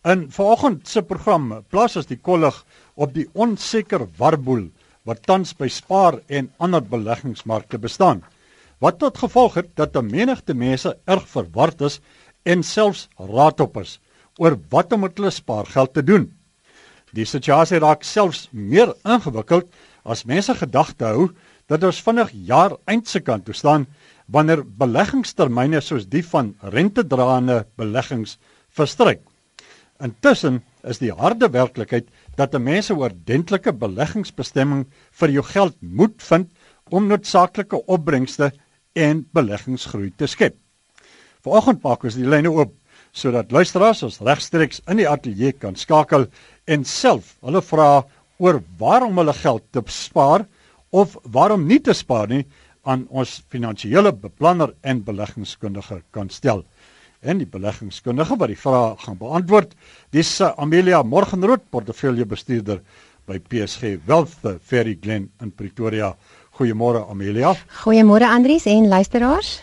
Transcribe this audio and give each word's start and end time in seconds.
In 0.00 0.30
vanoggend 0.32 0.88
se 0.88 1.02
program 1.04 1.50
plaas 1.68 1.98
ons 2.00 2.06
die 2.08 2.16
kollig 2.16 2.56
op 2.96 3.10
die 3.12 3.26
onseker 3.36 4.06
warboel 4.16 4.70
wat 5.04 5.26
tans 5.28 5.52
by 5.52 5.68
spaar 5.68 6.16
en 6.32 6.48
ander 6.56 6.80
beleggingsmarkte 6.80 7.76
bestaan. 7.82 8.22
Wat 8.80 8.96
tot 9.02 9.18
gevolg 9.20 9.58
het 9.60 9.74
dat 9.76 9.96
'n 9.96 10.08
menigte 10.08 10.54
mense 10.54 10.96
erg 11.04 11.28
verward 11.28 11.80
is 11.82 12.00
en 12.44 12.62
selfs 12.62 13.08
raad 13.18 13.60
op 13.60 13.76
is 13.76 14.00
oor 14.38 14.56
wat 14.70 14.92
om 14.92 15.00
met 15.00 15.18
hulle 15.18 15.30
spaargeld 15.30 15.92
te 15.92 16.02
doen. 16.02 16.32
Die 17.12 17.26
situasie 17.26 17.78
raak 17.78 18.02
selfs 18.02 18.48
meer 18.52 18.94
ingewikkeld 19.04 19.68
as 20.04 20.24
mense 20.24 20.54
gedagte 20.54 21.04
hou 21.04 21.30
dat 21.66 21.84
ons 21.84 22.00
vinnig 22.00 22.30
jaar 22.32 22.76
eindse 22.86 23.20
kant 23.20 23.44
toe 23.44 23.54
staan 23.54 23.86
wanneer 24.26 24.64
beleggingstermyne 24.64 25.80
soos 25.80 26.08
die 26.08 26.24
van 26.24 26.54
rentedraende 26.62 27.66
beleggings 27.76 28.38
verstryk. 28.70 29.29
Intussen 30.00 30.62
is 30.88 30.98
die 31.02 31.12
harde 31.12 31.50
werklikheid 31.52 32.08
dat 32.36 32.54
'n 32.54 32.62
mens 32.62 32.90
'n 32.90 32.96
ordentlike 32.96 33.72
beleggingsbestemming 33.72 34.86
vir 35.12 35.30
jou 35.30 35.42
geld 35.42 35.76
moet 35.80 36.22
vind 36.22 36.48
om 36.90 37.06
noodsaaklike 37.06 37.86
opbrengste 37.86 38.52
en 38.94 39.28
beleggingsgroei 39.32 40.12
te 40.16 40.26
skep. 40.26 40.56
Vanoggend 41.44 41.82
maak 41.82 42.04
ons 42.04 42.14
die 42.14 42.28
lyne 42.28 42.50
oop 42.50 42.72
sodat 43.12 43.52
luisteraars 43.52 44.02
ons 44.02 44.20
regstreeks 44.20 44.80
in 44.88 44.96
die 44.96 45.08
ateljee 45.08 45.52
kan 45.52 45.76
skakel 45.76 46.26
en 46.66 46.84
self 46.84 47.36
hulle 47.42 47.62
vra 47.62 48.04
oor 48.38 48.62
waarom 48.78 49.18
hulle 49.18 49.32
geld 49.32 49.62
te 49.72 49.82
spaar 49.86 50.46
of 50.90 51.16
waarom 51.22 51.66
nie 51.66 51.80
te 51.80 51.92
spaar 51.92 52.28
nie 52.28 52.44
aan 52.82 53.06
ons 53.10 53.42
finansiële 53.52 54.12
beplanner 54.12 54.74
en 54.82 55.04
beleggingskundige 55.04 56.02
kan 56.10 56.30
stel 56.30 56.64
en 57.20 57.40
die 57.40 57.48
beleggingskundige 57.48 58.36
wat 58.40 58.52
die 58.52 58.58
vraag 58.58 59.04
gaan 59.04 59.18
beantwoord. 59.20 59.74
Dis 60.14 60.32
uh, 60.40 60.52
Amelia 60.56 61.02
Morgenrood, 61.02 61.66
portefeuljebestuurder 61.70 62.80
by 63.28 63.38
PSG 63.38 63.98
Wealth 64.08 64.46
Ferry 64.62 64.96
Glen 65.00 65.30
in 65.40 65.52
Pretoria. 65.52 66.14
Goeiemôre 66.58 67.04
Amelia. 67.08 67.54
Goeiemôre 67.84 68.28
Andries 68.28 68.66
en 68.68 68.88
luisteraars. 68.88 69.60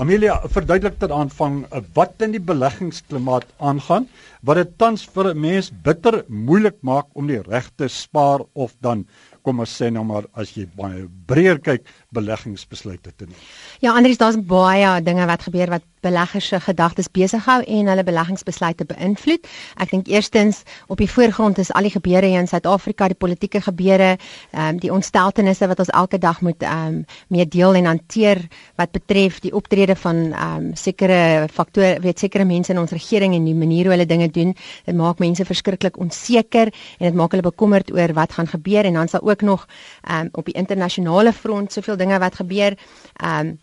Amelia, 0.00 0.38
verduidelik 0.48 0.96
ter 0.96 1.12
aanvang 1.12 1.64
uh, 1.68 1.82
wat 1.96 2.22
in 2.24 2.32
die 2.32 2.40
beleggingsklimaat 2.40 3.50
aangaan 3.58 4.06
wat 4.46 4.56
dit 4.62 4.70
tans 4.80 5.02
vir 5.04 5.34
'n 5.34 5.40
mens 5.40 5.68
bitter 5.84 6.22
moeilik 6.28 6.78
maak 6.80 7.10
om 7.12 7.26
die 7.26 7.42
regte 7.42 7.88
spaar 7.88 8.40
of 8.54 8.72
dan 8.80 9.04
kom 9.50 9.64
ons 9.66 9.76
sê 9.82 9.90
nou 9.90 10.04
maar 10.06 10.28
as 10.38 10.54
jy 10.54 10.68
baie 10.78 11.06
breër 11.30 11.58
kyk 11.66 11.88
beleggingsbesluite 12.14 13.12
te 13.18 13.26
neem. 13.26 13.38
Ja, 13.82 13.96
Andries, 13.96 14.20
daar's 14.20 14.38
baie 14.38 14.98
dinge 15.06 15.26
wat 15.26 15.48
gebeur 15.48 15.74
wat 15.74 15.86
beleggers 16.00 16.48
se 16.48 16.60
gedagtes 16.60 17.10
besig 17.12 17.44
hou 17.44 17.60
en 17.60 17.88
hulle 17.92 18.04
beleggingsbesluite 18.04 18.86
beïnvloed. 18.88 19.48
Ek 19.80 19.92
dink 19.92 20.08
eerstens 20.08 20.62
op 20.88 21.00
die 21.00 21.08
voorgrond 21.10 21.60
is 21.60 21.72
al 21.76 21.88
die 21.88 21.92
gebeure 21.92 22.30
in 22.40 22.48
Suid-Afrika, 22.48 23.10
die 23.12 23.18
politieke 23.18 23.60
gebeure, 23.64 24.14
ehm 24.16 24.68
um, 24.70 24.78
die 24.80 24.92
ontsteltenisse 24.92 25.68
wat 25.68 25.82
ons 25.82 25.92
elke 25.96 26.18
dag 26.18 26.40
moet 26.40 26.62
ehm 26.64 27.00
um, 27.00 27.04
mee 27.28 27.44
deel 27.46 27.76
en 27.76 27.90
hanteer 27.90 28.40
wat 28.80 28.94
betref 28.96 29.40
die 29.44 29.52
optrede 29.54 29.96
van 29.96 30.22
ehm 30.30 30.56
um, 30.56 30.70
sekere 30.74 31.48
faktore, 31.52 31.98
weet 32.00 32.18
sekere 32.18 32.44
mense 32.48 32.72
in 32.72 32.80
ons 32.80 32.96
regering 32.96 33.36
en 33.36 33.44
die 33.44 33.54
manier 33.54 33.90
hoe 33.90 33.96
hulle 33.96 34.08
dinge 34.08 34.30
doen. 34.30 34.54
Dit 34.86 34.96
maak 34.96 35.20
mense 35.20 35.44
verskriklik 35.44 36.00
onseker 36.00 36.72
en 36.98 37.06
dit 37.10 37.14
maak 37.14 37.36
hulle 37.36 37.44
bekommerd 37.44 37.92
oor 37.92 38.14
wat 38.16 38.32
gaan 38.38 38.48
gebeur 38.48 38.88
en 38.88 39.00
dan 39.02 39.08
sal 39.08 39.26
ook 39.26 39.39
nog 39.40 39.66
ehm 40.02 40.20
um, 40.20 40.28
op 40.32 40.44
die 40.44 40.54
internasionale 40.54 41.32
front 41.32 41.72
soveel 41.72 41.96
dinge 41.96 42.18
wat 42.18 42.34
gebeur. 42.34 42.78
Um, 43.24 43.58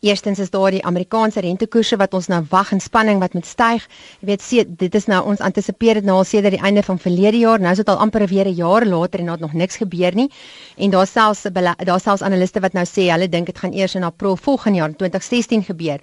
Eerstens 0.00 0.38
is 0.38 0.50
daar 0.50 0.70
die 0.70 0.84
Amerikaanse 0.84 1.40
rentekoerse 1.40 1.96
wat 1.96 2.12
ons 2.14 2.26
nou 2.28 2.42
wag 2.50 2.74
in 2.76 2.80
spanning 2.80 3.22
wat 3.22 3.32
met 3.32 3.46
styg. 3.48 3.86
Jy 4.20 4.26
weet, 4.28 4.42
sê 4.44 4.64
dit 4.68 4.94
is 4.94 5.06
nou 5.08 5.22
ons 5.30 5.40
antisipeer 5.40 5.96
dit 5.96 6.04
nou 6.04 6.18
al 6.20 6.26
sedert 6.28 6.58
die 6.58 6.60
einde 6.60 6.82
van 6.84 7.00
verlede 7.00 7.40
jaar. 7.40 7.60
Nou 7.60 7.72
is 7.72 7.80
dit 7.80 7.88
al 7.88 7.96
amper 8.04 8.26
weer 8.28 8.46
'n 8.46 8.54
jaar 8.54 8.84
later 8.84 9.20
en 9.20 9.26
daar 9.26 9.40
het 9.40 9.46
nog 9.46 9.52
niks 9.52 9.76
gebeur 9.76 10.14
nie. 10.14 10.30
En 10.76 10.90
daar 10.90 11.06
selfs 11.06 11.42
daar 11.42 12.00
selfs 12.00 12.22
analiste 12.22 12.60
wat 12.60 12.72
nou 12.72 12.84
sê 12.84 13.08
hulle 13.10 13.28
dink 13.28 13.46
dit 13.46 13.58
gaan 13.58 13.72
eers 13.72 13.94
in 13.94 14.04
April 14.04 14.36
volgende 14.36 14.78
jaar 14.78 14.96
2016 14.96 15.64
gebeur. 15.64 16.00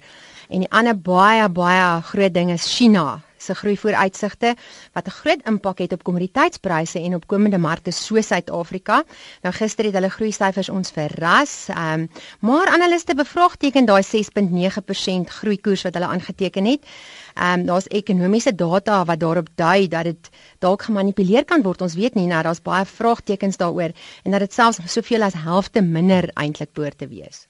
En 0.48 0.58
die 0.58 0.70
ander 0.70 0.98
baie 0.98 1.48
baie 1.48 2.02
groot 2.02 2.34
ding 2.34 2.50
is 2.50 2.76
China 2.76 3.22
se 3.46 3.54
groei 3.54 3.76
vooruitsigte 3.78 4.54
wat 4.92 5.06
'n 5.06 5.16
groot 5.20 5.42
impak 5.46 5.78
het 5.78 5.92
op 5.92 6.02
kommoditeitspryse 6.02 7.00
en 7.00 7.14
op 7.14 7.26
komende 7.26 7.58
markte 7.58 7.90
soos 7.90 8.26
Suid-Afrika. 8.26 9.04
Nou 9.42 9.54
gister 9.54 9.84
het 9.84 9.94
hulle 9.94 10.10
groei 10.10 10.32
syfers 10.32 10.68
ons 10.68 10.90
verras. 10.90 11.68
Um, 11.70 12.08
maar 12.40 12.68
analiste 12.68 13.14
bevraagteken 13.14 13.84
daai 13.86 14.02
6.9% 14.02 15.30
groei 15.40 15.60
koers 15.60 15.82
wat 15.82 15.94
hulle 15.94 16.06
aangeteken 16.06 16.64
het. 16.64 16.86
Ehm 17.34 17.60
um, 17.60 17.66
daar's 17.66 17.88
ekonomiese 17.88 18.54
data 18.54 19.04
wat 19.04 19.20
daarop 19.20 19.48
dui 19.54 19.88
dat 19.88 20.04
dit 20.04 20.28
dalk 20.58 20.82
gemanipuleer 20.82 21.44
kan 21.44 21.62
word. 21.62 21.82
Ons 21.82 21.94
weet 21.94 22.14
nie 22.14 22.26
nou 22.26 22.42
daar's 22.42 22.62
baie 22.62 22.84
vraagtekens 22.84 23.56
daaroor 23.56 23.92
en 24.22 24.30
dat 24.30 24.40
dit 24.40 24.52
selfs 24.52 24.78
soveel 24.92 25.22
as 25.22 25.34
helfte 25.34 25.82
minder 25.82 26.30
eintlik 26.34 26.72
behoort 26.72 26.98
te 26.98 27.08
wees. 27.08 27.46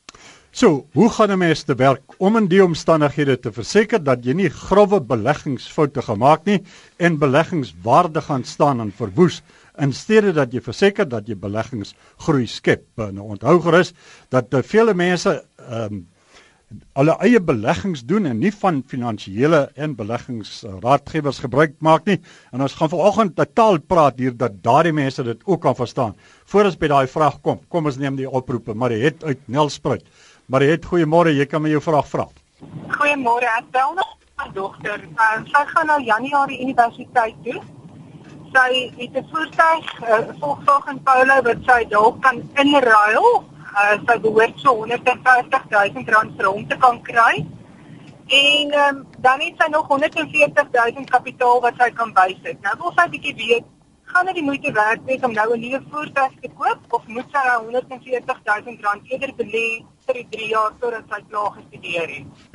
So, 0.57 0.87
hoe 0.93 1.11
gaan 1.11 1.31
'n 1.33 1.39
mens 1.39 1.63
te 1.63 1.75
werk 1.75 2.03
om 2.17 2.37
in 2.37 2.47
die 2.49 2.65
omstandighede 2.65 3.39
te 3.39 3.53
verseker 3.53 4.01
dat 4.03 4.25
jy 4.25 4.33
nie 4.33 4.49
grouwe 4.49 5.01
beleggingsfoute 5.01 6.03
gemaak 6.03 6.47
nie 6.47 6.63
en 6.97 7.19
beleggingswaarde 7.19 8.21
gaan 8.21 8.45
staan 8.45 8.81
en 8.81 8.93
verwoes 8.93 9.43
in 9.79 9.93
steede 9.93 10.33
dat 10.33 10.53
jy 10.53 10.61
verseker 10.61 11.09
dat 11.09 11.29
jy 11.29 11.37
beleggings 11.37 11.95
groei 12.17 12.47
skep. 12.47 12.87
Nou 12.97 13.37
onthou 13.37 13.61
gerus 13.61 13.93
dat 14.31 14.51
te 14.51 14.63
vele 14.63 14.95
mense 14.95 15.45
ehm 15.59 15.93
um, 15.93 16.07
alle 16.99 17.15
eie 17.23 17.41
beleggings 17.41 18.03
doen 18.05 18.27
en 18.27 18.39
nie 18.39 18.51
van 18.51 18.83
finansiële 18.91 19.71
en 19.75 19.95
beleggingsraadgewers 19.95 21.39
gebruik 21.39 21.77
maak 21.79 22.07
nie. 22.07 22.17
En 22.51 22.61
ons 22.61 22.75
gaan 22.75 22.91
vanoggend 22.91 23.37
totaal 23.37 23.79
praat 23.79 24.19
hier 24.19 24.35
dat 24.37 24.63
daardie 24.63 24.93
mense 24.93 25.23
dit 25.23 25.45
ook 25.45 25.61
kan 25.63 25.77
verstaan. 25.79 26.17
Voordat 26.45 26.73
ons 26.73 26.81
by 26.81 26.89
daai 26.89 27.07
vraag 27.07 27.41
kom, 27.41 27.61
kom 27.69 27.87
ons 27.87 28.01
neem 28.03 28.17
die 28.17 28.31
oproepe, 28.31 28.75
maar 28.75 28.89
dit 28.89 29.03
het 29.03 29.25
uit 29.25 29.47
Nelspruit. 29.47 30.03
Mariet, 30.47 30.85
goeiemôre. 30.87 31.33
Jy 31.35 31.45
kan 31.51 31.63
my 31.63 31.71
jou 31.73 31.81
vraag 31.83 32.07
vra. 32.07 32.25
Goeiemôre. 32.93 33.49
Ek 33.59 33.71
bel 33.75 33.97
na 33.97 34.05
my 34.39 34.45
dogter. 34.55 35.01
Uh, 35.19 35.41
sy 35.51 35.63
gaan 35.73 35.89
nou 35.91 35.97
Januarie 36.07 36.61
universiteit 36.63 37.41
toe. 37.43 37.63
Sy 38.53 38.69
het 39.01 39.17
'n 39.19 39.27
voertuig, 39.33 39.89
'n 40.03 40.13
uh, 40.13 40.37
Volkswagen 40.39 41.03
Polo 41.09 41.41
wat 41.49 41.67
sy 41.67 41.81
dalk 41.91 42.23
kan 42.23 42.39
inruil. 42.63 43.27
Uh, 43.75 43.97
sy 44.07 44.17
behoort 44.23 44.63
so 44.63 44.77
150 44.85 45.67
000 45.75 46.15
rand 46.15 46.37
vir 46.39 46.47
hom 46.47 46.63
te 46.69 46.79
kan 46.79 47.03
kry. 47.03 47.43
En 48.31 48.79
um, 48.85 49.07
dan 49.19 49.41
het 49.41 49.59
sy 49.59 49.69
nog 49.71 49.89
140 49.89 50.71
000 50.71 51.11
kapitaal 51.11 51.61
wat 51.61 51.75
sy 51.79 51.91
kan 51.91 52.13
bysit. 52.13 52.63
Nou 52.63 52.77
wil 52.79 52.95
sy 52.95 53.09
bietjie 53.11 53.35
weet 53.35 53.67
gaan 54.15 54.27
dit 54.27 54.39
die 54.39 54.47
moeite 54.47 54.73
werd 54.73 55.03
wees 55.11 55.27
om 55.27 55.33
nou 55.33 55.49
'n 55.55 55.61
nuwe 55.61 55.83
voertuig 55.91 56.33
te 56.41 56.51
koop 56.55 56.81
of 56.89 57.07
moet 57.07 57.27
sy 57.35 57.45
140 57.59 58.41
000 58.45 58.79
rand 58.87 59.03
eerder 59.11 59.35
belê 59.35 59.83
vir 60.07 60.23
3 60.31 60.49
jaar 60.49 60.77
totdat 60.81 61.05
sy 61.11 61.23
klaar 61.31 61.53
gestudeer 61.59 62.15
het? 62.19 62.47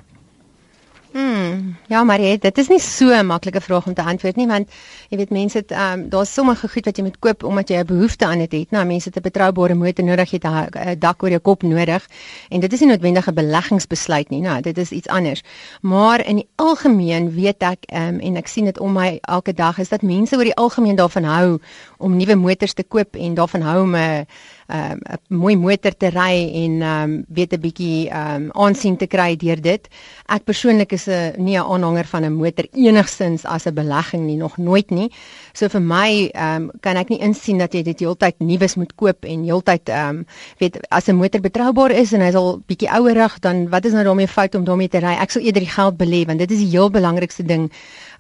Hmm, 1.12 1.76
ja 1.92 2.04
Marie, 2.08 2.38
dit 2.40 2.58
is 2.58 2.70
nie 2.72 2.80
so 2.80 3.12
'n 3.12 3.26
maklike 3.26 3.62
vraag 3.62 3.88
om 3.88 3.94
te 3.94 4.04
antwoord 4.04 4.36
nie 4.36 4.48
want 4.48 4.70
jy 5.10 5.18
weet 5.18 5.30
mense 5.30 5.58
het 5.58 5.72
ehm 5.72 6.00
um, 6.00 6.10
daar's 6.10 6.34
sommige 6.34 6.68
goed 6.68 6.86
wat 6.86 6.98
jy 6.98 7.04
moet 7.04 7.20
koop 7.20 7.44
omdat 7.44 7.70
jy 7.70 7.76
'n 7.80 7.86
behoefte 7.86 8.26
aan 8.26 8.38
dit 8.38 8.52
het. 8.52 8.72
Nou 8.72 8.86
mense 8.86 9.10
het 9.10 9.18
'n 9.18 9.22
betroubare 9.22 9.76
motor 9.76 10.06
nodig, 10.06 10.32
jy 10.32 10.40
het 10.42 10.76
'n 10.76 11.00
dak 11.00 11.24
oor 11.24 11.30
jou 11.30 11.40
kop 11.40 11.64
nodig 11.64 12.08
en 12.50 12.60
dit 12.60 12.74
is 12.74 12.80
nie 12.80 12.90
noodwendig 12.90 13.28
'n 13.28 13.34
beleggingsbesluit 13.34 14.30
nie. 14.30 14.42
Nou, 14.42 14.62
dit 14.62 14.78
is 14.78 14.92
iets 14.92 15.08
anders. 15.08 15.44
Maar 15.82 16.26
in 16.26 16.36
die 16.36 16.48
algemeen 16.56 17.34
weet 17.34 17.62
ek 17.64 17.84
ehm 17.86 18.08
um, 18.08 18.20
en 18.20 18.36
ek 18.36 18.48
sien 18.48 18.66
dit 18.66 18.80
om 18.80 18.94
my 18.94 19.20
elke 19.22 19.54
dag 19.54 19.78
is 19.80 19.90
dat 19.90 20.02
mense 20.02 20.36
oor 20.36 20.44
die 20.44 20.56
algemeen 20.56 20.96
daarvan 20.96 21.24
hou 21.24 21.60
om 21.98 22.16
nuwe 22.16 22.36
motors 22.36 22.74
te 22.74 22.84
koop 22.84 23.16
en 23.16 23.34
daarvan 23.34 23.62
hou 23.62 23.82
om 23.82 23.96
'n 23.96 24.20
um, 24.20 24.26
'n 24.72 25.20
mooi 25.28 25.56
motor 25.56 25.92
te 25.98 26.10
ry 26.10 26.36
en 26.64 26.82
um, 26.82 27.12
weet 27.28 27.54
'n 27.54 27.60
bietjie 27.62 28.10
um, 28.10 28.50
aansien 28.52 28.98
te 28.98 29.08
kry 29.08 29.36
deur 29.36 29.62
dit. 29.62 29.88
Ek 30.28 30.44
persoonlik 30.46 30.92
is 30.94 31.08
'n 31.08 31.34
nie 31.38 31.58
'n 31.58 31.64
aanhanger 31.64 32.06
van 32.06 32.24
'n 32.26 32.34
motor 32.34 32.66
enigsins 32.74 33.46
as 33.46 33.66
'n 33.68 33.74
belegging 33.74 34.24
nie, 34.26 34.38
nog 34.38 34.58
nooit 34.58 34.90
nie. 34.90 35.12
So 35.54 35.68
vir 35.70 35.82
my 35.82 36.32
um, 36.36 36.72
kan 36.82 36.98
ek 36.98 37.10
nie 37.10 37.20
insien 37.20 37.58
dat 37.58 37.74
jy 37.74 37.84
dit 37.84 38.00
heeltyd 38.00 38.40
nuus 38.40 38.76
moet 38.76 38.94
koop 38.96 39.26
en 39.26 39.44
heeltyd 39.44 39.90
um, 39.90 40.26
weet 40.60 40.80
as 40.90 41.10
'n 41.10 41.16
motor 41.16 41.42
betroubaar 41.42 41.92
is 41.92 42.14
en 42.14 42.22
hy's 42.22 42.36
al 42.36 42.62
bietjie 42.68 42.90
ouerig, 42.90 43.40
dan 43.40 43.70
wat 43.70 43.86
is 43.86 43.94
nou 43.94 44.04
daarmee 44.04 44.28
fout 44.28 44.56
om 44.56 44.64
daarmee 44.64 44.88
te 44.90 45.00
ry? 45.00 45.18
Ek 45.20 45.32
sal 45.32 45.42
eerder 45.42 45.62
die 45.62 45.76
geld 45.76 45.98
belê 45.98 46.26
want 46.26 46.40
dit 46.40 46.52
is 46.52 46.60
die 46.60 46.72
heel 46.72 46.90
belangrikste 46.90 47.44
ding 47.44 47.72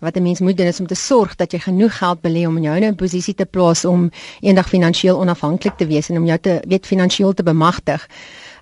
wat 0.01 0.16
'n 0.18 0.24
mens 0.24 0.39
moet 0.39 0.57
doen 0.57 0.68
is 0.68 0.80
om 0.80 0.88
te 0.88 0.95
sorg 0.95 1.36
dat 1.36 1.51
jy 1.51 1.60
genoeg 1.60 1.98
geld 1.98 2.22
belê 2.22 2.48
om 2.48 2.57
in 2.57 2.63
jou 2.63 2.80
'n 2.80 2.95
posisie 2.95 3.36
te 3.36 3.45
plaas 3.45 3.86
om 3.86 4.12
eendag 4.42 4.69
finansiëel 4.69 5.18
onafhanklik 5.18 5.78
te 5.78 5.88
wees 5.88 6.10
en 6.10 6.18
om 6.18 6.25
jou 6.25 6.38
te 6.38 6.62
weet 6.68 6.86
finansiëel 6.86 7.33
te 7.33 7.44
bemagtig. 7.44 8.07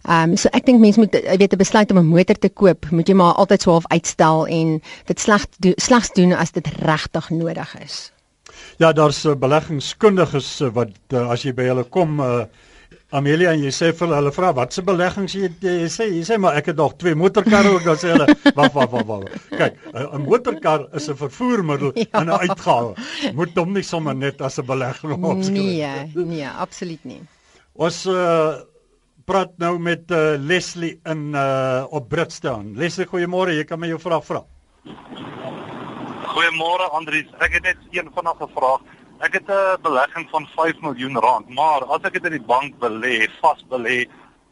Ehm 0.04 0.30
um, 0.30 0.38
so 0.38 0.50
ek 0.54 0.66
dink 0.66 0.80
mense 0.80 1.00
moet 1.00 1.12
weet 1.12 1.54
'n 1.54 1.58
besluit 1.58 1.92
om 1.92 1.98
'n 1.98 2.06
motor 2.06 2.36
te 2.36 2.50
koop, 2.50 2.90
moet 2.92 3.08
jy 3.08 3.16
maar 3.16 3.34
altyd 3.34 3.62
so 3.62 3.72
half 3.72 3.88
uitstel 3.88 4.48
en 4.48 4.82
dit 5.06 5.20
slegs 5.20 5.46
do, 5.60 5.72
slegs 5.76 6.10
doen 6.14 6.34
as 6.34 6.52
dit 6.52 6.68
regtig 6.68 7.30
nodig 7.30 7.76
is. 7.84 8.12
Ja, 8.80 8.94
daar's 8.96 9.26
uh, 9.28 9.36
beleggingskundiges 9.36 10.62
uh, 10.64 10.70
wat 10.72 10.96
uh, 11.12 11.26
as 11.34 11.44
jy 11.44 11.52
by 11.56 11.66
hulle 11.68 11.84
kom 11.92 12.22
uh, 12.24 12.46
Amelia 13.12 13.52
en 13.52 13.64
jy 13.66 13.72
sê 13.74 13.90
vir 13.98 14.14
hulle 14.14 14.32
vra 14.32 14.52
wat 14.56 14.76
se 14.76 14.84
beleggings 14.86 15.34
jy, 15.36 15.50
jy 15.66 15.90
sê 15.92 16.06
jy 16.14 16.22
sê 16.28 16.38
maar 16.40 16.56
ek 16.60 16.70
het 16.72 16.78
nog 16.80 16.94
twee 17.02 17.18
motorkarre 17.18 17.74
ook 17.74 17.84
dan 17.88 17.98
sê 18.00 18.14
hulle 18.14 18.28
wag 18.60 18.72
wag 18.78 18.94
wag 18.94 19.06
wag. 19.10 19.26
Kyk, 19.50 19.82
'n 19.98 20.24
motorkar 20.24 20.86
is 20.96 21.10
'n 21.10 21.18
vervoermiddel 21.18 21.92
ja. 21.98 22.06
en 22.22 22.30
'n 22.30 22.40
uitgawe. 22.46 22.94
Moet 23.34 23.58
hom 23.58 23.74
nie 23.74 23.84
sommer 23.84 24.16
net 24.16 24.42
as 24.42 24.60
'n 24.60 24.66
belegging 24.66 25.18
opskryf 25.18 25.50
nie. 25.50 25.82
Nee, 25.84 26.26
nee, 26.26 26.48
absoluut 26.48 27.04
nie. 27.04 27.22
Ons 27.74 28.06
uh, 28.06 28.62
praat 29.26 29.58
nou 29.58 29.80
met 29.80 30.08
uh, 30.12 30.38
Leslie 30.38 31.00
in 31.04 31.34
uh, 31.36 31.84
op 31.90 32.10
Britstown. 32.10 32.76
Leslie, 32.76 33.08
goeiemôre. 33.10 33.58
Jy 33.58 33.66
kan 33.66 33.80
my 33.80 33.92
jou 33.92 34.00
vraag 34.00 34.26
vra. 34.26 34.46
Goeiemôre 36.30 36.86
Andries. 36.94 37.30
Ek 37.42 37.56
het 37.58 37.64
net 37.66 37.78
een 37.90 38.10
vanaand 38.14 38.38
gevra. 38.38 38.76
Ek 39.26 39.34
het 39.34 39.48
'n 39.50 39.82
belegging 39.82 40.28
van 40.30 40.46
5 40.56 40.80
miljoen 40.80 41.18
rand, 41.18 41.50
maar 41.50 41.82
as 41.86 42.04
ek 42.04 42.14
dit 42.14 42.26
in 42.26 42.38
die 42.38 42.48
bank 42.54 42.78
belê, 42.80 43.28
vas 43.42 43.64
belê, 43.70 44.08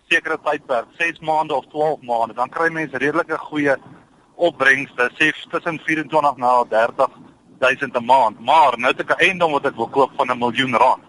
sekere 0.10 0.38
tydperk, 0.44 0.88
6 0.98 1.20
maande 1.20 1.54
of 1.54 1.66
12 1.66 2.02
maande, 2.02 2.34
dan 2.34 2.50
kry 2.50 2.70
mense 2.70 2.98
redelike 2.98 3.38
goeie 3.38 3.76
opbrengste, 4.36 5.10
sê 5.20 5.32
tussen 5.50 5.80
24 5.80 6.38
na 6.38 6.64
30 6.64 7.10
000 7.60 7.92
'n 7.94 8.06
maand. 8.06 8.40
Maar 8.40 8.78
nou 8.78 8.92
het 8.92 9.00
ek 9.00 9.10
'n 9.12 9.22
eiendom 9.22 9.52
wat 9.52 9.66
ek 9.66 9.76
wil 9.76 9.90
koop 9.90 10.12
van 10.16 10.32
'n 10.32 10.40
miljoen 10.40 10.76
rand. 10.76 11.04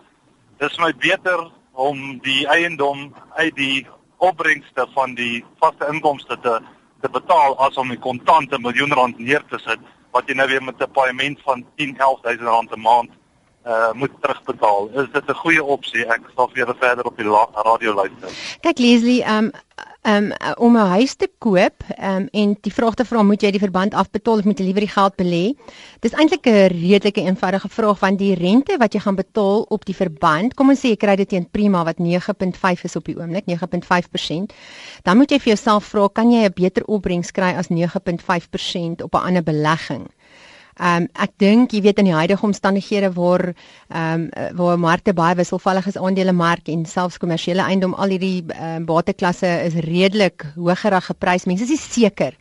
Dis 0.58 0.78
my 0.78 0.92
beter 0.92 1.50
om 1.72 2.18
die 2.18 2.46
eiendom 2.46 3.14
uit 3.36 3.56
die 3.56 3.86
opbrengste 4.18 4.86
van 4.94 5.14
die 5.14 5.44
vaste 5.60 5.86
inkomste 5.92 6.38
te 6.40 6.60
te 7.00 7.08
betaal 7.08 7.56
as 7.58 7.76
om 7.76 7.88
die 7.88 7.98
kontante 7.98 8.58
miljoen 8.58 8.92
rand 8.92 9.18
neer 9.18 9.42
te 9.48 9.58
sit 9.58 9.78
wat 10.10 10.26
jy 10.26 10.34
nou 10.34 10.48
weer 10.48 10.62
met 10.62 10.80
'n 10.80 10.90
paaiement 10.90 11.40
van 11.44 11.66
10 11.76 11.94
11000 11.96 12.40
rand 12.40 12.70
'n 12.76 12.80
maand 12.80 13.10
uh 13.66 13.92
moet 13.92 14.10
terugbetaal. 14.20 14.88
Is 14.94 15.08
dit 15.12 15.26
'n 15.26 15.34
goeie 15.34 15.64
opsie? 15.64 16.06
Ek 16.06 16.20
sal 16.36 16.50
julle 16.52 16.74
verder 16.78 17.04
op 17.04 17.16
die 17.16 17.28
radio 17.62 17.94
luister. 17.94 18.30
Kyk 18.60 18.78
Leslie, 18.78 19.24
um 19.24 19.50
um 20.08 20.32
om 20.56 20.76
'n 20.76 20.88
huis 20.96 21.14
te 21.14 21.28
koop, 21.38 21.84
um 21.98 22.28
en 22.32 22.56
die 22.60 22.72
vraag 22.72 22.94
te 22.94 23.04
vra 23.04 23.22
moet 23.22 23.42
jy 23.42 23.50
die 23.50 23.60
verband 23.60 23.94
afbetaal 23.94 24.38
of 24.38 24.44
moet 24.44 24.58
jy 24.58 24.64
liewer 24.64 24.86
die 24.86 24.94
geld 24.94 25.14
belê? 25.16 25.54
Dis 26.00 26.12
eintlik 26.12 26.46
'n 26.46 26.68
redelike 26.72 27.20
eenvoudige 27.20 27.68
vraag 27.68 28.00
want 28.00 28.18
die 28.18 28.34
rente 28.34 28.76
wat 28.78 28.92
jy 28.92 29.00
gaan 29.00 29.16
betaal 29.16 29.66
op 29.68 29.84
die 29.84 29.94
verband, 29.94 30.54
kom 30.54 30.68
ons 30.68 30.80
sê 30.80 30.88
jy 30.88 30.96
kry 30.96 31.16
dit 31.16 31.28
teen 31.28 31.50
prima 31.50 31.84
wat 31.84 31.98
9.5 31.98 32.84
is 32.84 32.96
op 32.96 33.04
die 33.04 33.16
oomblik, 33.16 33.44
9.5%. 33.46 34.52
Dan 35.02 35.16
moet 35.16 35.30
jy 35.30 35.38
vir 35.38 35.54
jouself 35.54 35.84
vra, 35.84 36.08
kan 36.08 36.30
jy 36.30 36.44
'n 36.44 36.52
beter 36.54 36.84
opbrengs 36.84 37.30
kry 37.30 37.54
as 37.56 37.68
9.5% 37.68 39.02
op 39.02 39.14
'n 39.14 39.26
ander 39.26 39.42
belegging? 39.42 40.08
Ehm 40.78 41.02
um, 41.02 41.08
ek 41.18 41.32
dink 41.42 41.72
jy 41.74 41.80
weet 41.82 41.98
in 41.98 42.06
die 42.06 42.14
huidige 42.14 42.46
omstandighede 42.46 43.10
waar 43.16 43.48
ehm 43.50 44.28
um, 44.30 44.56
waar 44.56 44.78
markte 44.78 45.12
baie 45.12 45.34
wisselvallig 45.34 45.86
is 45.90 45.98
aandele 45.98 46.32
mark 46.32 46.68
en 46.68 46.84
selfs 46.86 47.18
kommersiële 47.18 47.66
eiendom 47.66 47.94
al 47.94 48.14
hierdie 48.14 48.44
um, 48.54 48.86
bateklasse 48.86 49.50
is 49.66 49.74
redelik 49.88 50.46
hoër 50.54 51.00
geprys. 51.10 51.46
Mense 51.46 51.66
is 51.66 51.92
seker 51.92 52.36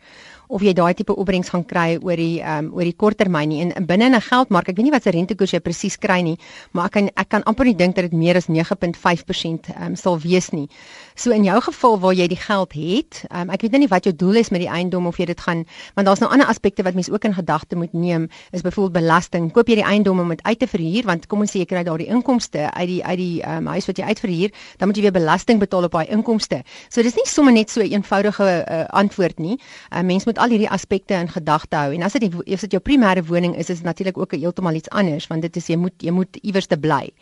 of 0.48 0.62
jy 0.64 0.72
daai 0.72 0.94
tipe 0.94 1.14
opbrengs 1.14 1.50
gaan 1.52 1.64
kry 1.68 1.98
oor 2.00 2.16
die 2.16 2.40
ehm 2.40 2.68
um, 2.68 2.72
oor 2.74 2.84
die 2.84 2.96
korttermyn 2.96 3.48
nie. 3.48 3.60
En 3.62 3.86
binne 3.86 4.08
'n 4.08 4.20
geldmark, 4.20 4.68
ek 4.68 4.76
weet 4.76 4.84
nie 4.84 4.92
wat 4.92 5.02
se 5.02 5.10
rentekoers 5.10 5.52
jy 5.52 5.60
presies 5.60 5.96
kry 5.98 6.20
nie, 6.22 6.38
maar 6.72 6.86
ek 6.86 6.92
kan 6.92 7.10
ek 7.16 7.28
kan 7.28 7.42
amper 7.44 7.64
nie 7.64 7.74
dink 7.74 7.94
dat 7.94 8.10
dit 8.10 8.12
meer 8.12 8.36
as 8.36 8.48
9.5% 8.48 9.68
ehm 9.68 9.86
um, 9.86 9.96
sal 9.96 10.18
wees 10.18 10.50
nie. 10.50 10.68
So 11.14 11.30
in 11.30 11.44
jou 11.44 11.60
geval 11.60 11.98
waar 12.00 12.14
jy 12.14 12.28
die 12.28 12.36
geld 12.38 12.72
het, 12.72 13.24
um, 13.30 13.50
ek 13.50 13.62
weet 13.62 13.72
nou 13.72 13.80
nie 13.80 13.88
wat 13.88 14.04
jou 14.04 14.14
doel 14.14 14.36
is 14.36 14.50
met 14.50 14.60
die 14.60 14.70
eiendom 14.70 15.06
of 15.06 15.18
jy 15.18 15.26
dit 15.26 15.40
gaan 15.40 15.64
want 15.94 16.06
daar's 16.06 16.20
nou 16.20 16.30
ander 16.30 16.46
aspekte 16.46 16.82
wat 16.82 16.94
mense 16.94 17.12
ook 17.12 17.24
in 17.24 17.34
gedagte 17.34 17.76
moet 17.76 17.92
neem, 17.92 18.28
is 18.52 18.62
byvoorbeeld 18.62 18.92
belasting. 18.92 19.52
Koop 19.52 19.68
jy 19.68 19.74
die 19.74 19.84
eiendom 19.84 20.20
om 20.20 20.28
dit 20.28 20.42
uit 20.42 20.58
te 20.58 20.66
verhuur 20.66 21.04
want 21.04 21.26
kom 21.26 21.40
ons 21.40 21.50
sê 21.50 21.58
jy 21.58 21.66
kry 21.66 21.82
daardie 21.84 22.08
inkomste 22.08 22.70
uit 22.72 22.88
die 22.88 23.04
uit 23.04 23.18
die 23.18 23.42
um, 23.42 23.66
huis 23.66 23.86
wat 23.86 23.98
jy 23.98 24.04
uitverhuur, 24.04 24.50
dan 24.78 24.88
moet 24.88 24.96
jy 24.96 25.02
weer 25.02 25.12
belasting 25.12 25.60
betaal 25.60 25.84
op 25.84 25.92
daai 25.92 26.06
inkomste. 26.14 26.62
So 26.88 27.02
dis 27.02 27.16
nie 27.18 27.26
sommer 27.26 27.52
net 27.52 27.70
so 27.70 27.80
'n 27.82 27.92
eenvoudige 27.92 28.64
uh, 28.64 28.84
antwoord 28.88 29.38
nie. 29.38 29.58
Uh, 29.92 30.02
mens 30.02 30.24
moet 30.24 30.37
al 30.38 30.54
hierdie 30.54 30.70
aspekte 30.70 31.14
in 31.18 31.28
gedagte 31.28 31.76
hou 31.76 31.92
en 31.94 32.06
as 32.06 32.16
dit 32.16 32.34
as 32.54 32.64
dit 32.66 32.72
jou 32.76 32.80
primêre 32.80 33.22
woning 33.26 33.54
is, 33.56 33.70
is 33.70 33.82
dit 33.82 33.86
natuurlik 33.86 34.18
ook 34.18 34.32
heeltemal 34.38 34.74
iets 34.74 34.90
anders 34.90 35.26
want 35.30 35.42
dit 35.42 35.56
is 35.56 35.68
jy 35.68 35.76
moet 35.76 35.94
jy 36.02 36.14
moet 36.14 36.40
iewers 36.42 36.66
te 36.66 36.78
bly. 36.78 37.12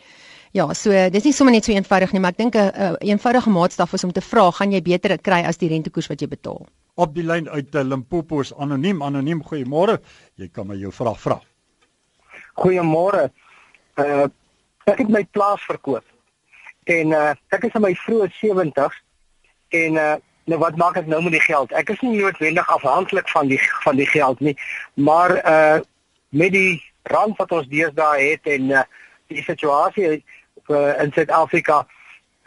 Ja, 0.55 0.73
so 0.73 0.91
dis 1.11 1.25
nie 1.27 1.33
sommer 1.35 1.53
net 1.53 1.67
so 1.67 1.73
eenvoudig 1.75 2.13
nie, 2.15 2.21
maar 2.23 2.31
ek 2.31 2.39
dink 2.39 2.55
'n 2.55 2.71
uh, 2.73 2.93
eenvoudige 2.99 3.49
maatstaf 3.49 3.93
is 3.93 4.03
om 4.03 4.11
te 4.11 4.21
vra, 4.21 4.51
gaan 4.51 4.71
jy 4.71 4.81
beter 4.81 5.17
kry 5.17 5.43
as 5.43 5.57
die 5.57 5.69
rentekoers 5.69 6.07
wat 6.07 6.21
jy 6.21 6.27
betaal? 6.27 6.65
Op 6.95 7.13
die 7.13 7.23
lyn 7.23 7.49
uit 7.49 7.75
uh, 7.75 7.83
Limpopo 7.83 8.39
is 8.41 8.53
anoniem, 8.53 9.03
anoniem, 9.03 9.43
goeiemôre. 9.43 9.99
Jy 10.35 10.47
kan 10.49 10.67
my 10.67 10.75
jou 10.75 10.91
vraag 10.91 11.19
vra. 11.21 11.41
Goeiemôre. 12.57 13.29
Uh 13.97 14.27
ek 14.87 15.01
het 15.03 15.09
my 15.09 15.25
plaas 15.31 15.61
verkoop. 15.67 16.05
En 16.85 17.11
uh 17.11 17.35
ek 17.51 17.67
is 17.67 17.75
in 17.75 17.81
my 17.81 17.93
vroeë 17.93 18.31
70s 18.39 19.03
en 19.69 19.93
uh 19.93 20.15
nou 20.47 20.59
wat 20.59 20.77
maak 20.79 20.97
ek 20.99 21.09
nou 21.11 21.19
met 21.23 21.35
die 21.35 21.43
geld? 21.43 21.73
Ek 21.75 21.91
is 21.91 22.01
nie 22.05 22.15
noodwendig 22.21 22.69
afhanklik 22.71 23.29
van 23.29 23.51
die 23.51 23.59
van 23.83 23.99
die 23.99 24.07
geld 24.07 24.39
nie, 24.39 24.55
maar 24.95 25.37
uh 25.43 25.79
met 26.29 26.51
die 26.51 26.83
rand 27.07 27.37
wat 27.39 27.51
ons 27.55 27.67
deesdae 27.71 28.31
het 28.31 28.47
en 28.55 28.71
uh 28.71 28.83
die 29.31 29.43
situasie 29.43 30.07
uh, 30.67 30.93
in 31.03 31.11
Suid-Afrika 31.15 31.81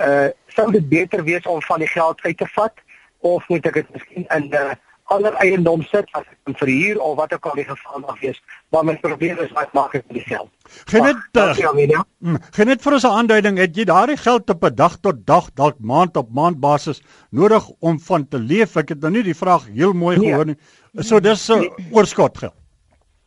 uh 0.00 0.28
sou 0.56 0.70
dit 0.72 0.88
beter 0.88 1.24
wees 1.24 1.46
om 1.46 1.62
van 1.62 1.84
die 1.84 1.88
geld 1.88 2.20
uit 2.24 2.36
te 2.36 2.48
vat 2.56 2.84
of 3.20 3.48
moet 3.48 3.66
ek 3.68 3.80
dit 3.82 3.92
miskien 3.96 4.26
in 4.28 4.48
'n 4.48 4.54
uh, 4.56 4.76
ander 5.14 5.34
eiendom 5.42 5.82
sit 5.90 6.08
as 6.18 6.24
ek 6.24 6.56
verhuur 6.62 7.00
of 7.02 7.16
wat 7.18 7.32
ook 7.34 7.46
al 7.50 7.58
die 7.58 7.66
geval 7.68 8.02
mag 8.06 8.20
wees 8.20 8.38
maar 8.70 8.84
my 8.84 8.96
probleem 9.02 9.38
is 9.42 9.50
wat 9.56 9.72
maak 9.74 9.94
ek 9.98 10.04
met 10.08 10.20
die 10.20 10.26
geld? 10.26 10.50
Genet 10.90 11.40
uh, 11.40 12.02
Genet 12.54 12.82
vir 12.84 12.96
ons 12.98 13.04
'n 13.04 13.16
aanduiding. 13.20 13.58
Het 13.58 13.76
jy 13.76 13.84
daardie 13.90 14.16
geld 14.16 14.50
op 14.50 14.64
'n 14.64 14.74
dag 14.74 14.96
tot 15.00 15.26
dag 15.26 15.50
dalk 15.54 15.78
maand 15.80 16.16
op 16.16 16.30
maand 16.30 16.60
basis 16.60 17.02
nodig 17.30 17.66
om 17.80 17.98
van 18.00 18.28
te 18.28 18.38
leef? 18.38 18.76
Ek 18.76 18.94
het 18.94 19.00
nou 19.00 19.12
nie 19.12 19.26
die 19.26 19.34
vraag 19.34 19.66
heel 19.66 19.92
mooi 19.92 20.16
nee. 20.18 20.30
gehoor 20.30 20.46
nie. 20.46 20.58
So 21.02 21.20
dis 21.20 21.48
'n 21.48 21.66
uh, 21.66 21.70
oorskot 21.90 22.38
geld 22.38 22.59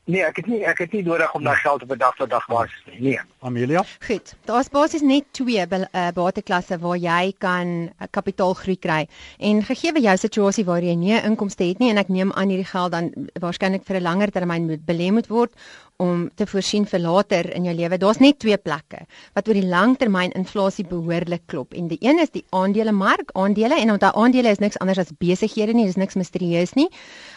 Nee, 0.05 0.19
ek 0.27 0.41
het 0.41 0.47
nie 0.51 0.57
ek 0.67 0.81
het 0.83 0.91
nie 0.91 1.01
nodig 1.05 1.31
om 1.33 1.45
daai 1.47 1.55
geld 1.61 1.83
op 1.85 1.91
'n 1.91 1.97
dag 1.97 2.15
tot 2.15 2.29
dag 2.29 2.45
basis 2.51 2.81
nie. 2.85 2.99
Nee. 2.99 3.19
Amelia? 3.39 3.83
Goed. 4.07 4.35
Daar's 4.45 4.69
basies 4.69 5.01
net 5.01 5.23
twee 5.31 5.65
uh, 5.67 6.07
bateklasse 6.13 6.77
waar 6.79 6.97
jy 6.97 7.33
kan 7.37 7.67
uh, 7.67 8.07
kapitaalgroei 8.11 8.77
kry. 8.79 9.07
En 9.39 9.63
gegee 9.63 10.01
jou 10.01 10.17
situasie 10.17 10.65
waar 10.65 10.83
jy 10.83 10.95
nie 10.95 11.21
inkomste 11.21 11.63
het 11.63 11.79
nie 11.79 11.89
en 11.89 11.97
ek 11.97 12.09
neem 12.09 12.31
aan 12.31 12.49
hierdie 12.49 12.67
geld 12.67 12.91
dan 12.91 13.13
waarskynlik 13.39 13.85
vir 13.85 13.95
'n 13.95 14.03
langer 14.03 14.31
termyn 14.31 14.65
moet 14.65 14.85
belê 14.85 15.11
moet 15.11 15.27
word 15.27 15.51
om 15.97 16.29
te 16.35 16.45
voorsien 16.47 16.85
vir 16.89 16.99
later 16.99 17.49
in 17.53 17.67
jou 17.67 17.75
lewe. 17.75 17.97
Daar's 17.97 18.19
net 18.19 18.39
twee 18.39 18.57
plekke 18.57 19.05
wat 19.33 19.47
oor 19.47 19.57
die 19.57 19.67
langtermyn 19.67 20.33
inflasie 20.37 20.85
behoorlik 20.89 21.45
klop. 21.47 21.73
En 21.73 21.87
die 21.87 21.99
een 22.01 22.19
is 22.19 22.33
die 22.33 22.43
aandelemark, 22.49 23.31
aandele 23.37 23.77
en 23.79 23.93
onthou 23.93 24.11
aandele 24.23 24.49
is 24.49 24.59
niks 24.59 24.79
anders 24.81 24.99
as 24.99 25.13
besighede 25.19 25.73
nie, 25.73 25.85
dis 25.85 25.99
niks 25.99 26.17
misterieus 26.19 26.73
nie. 26.73 26.89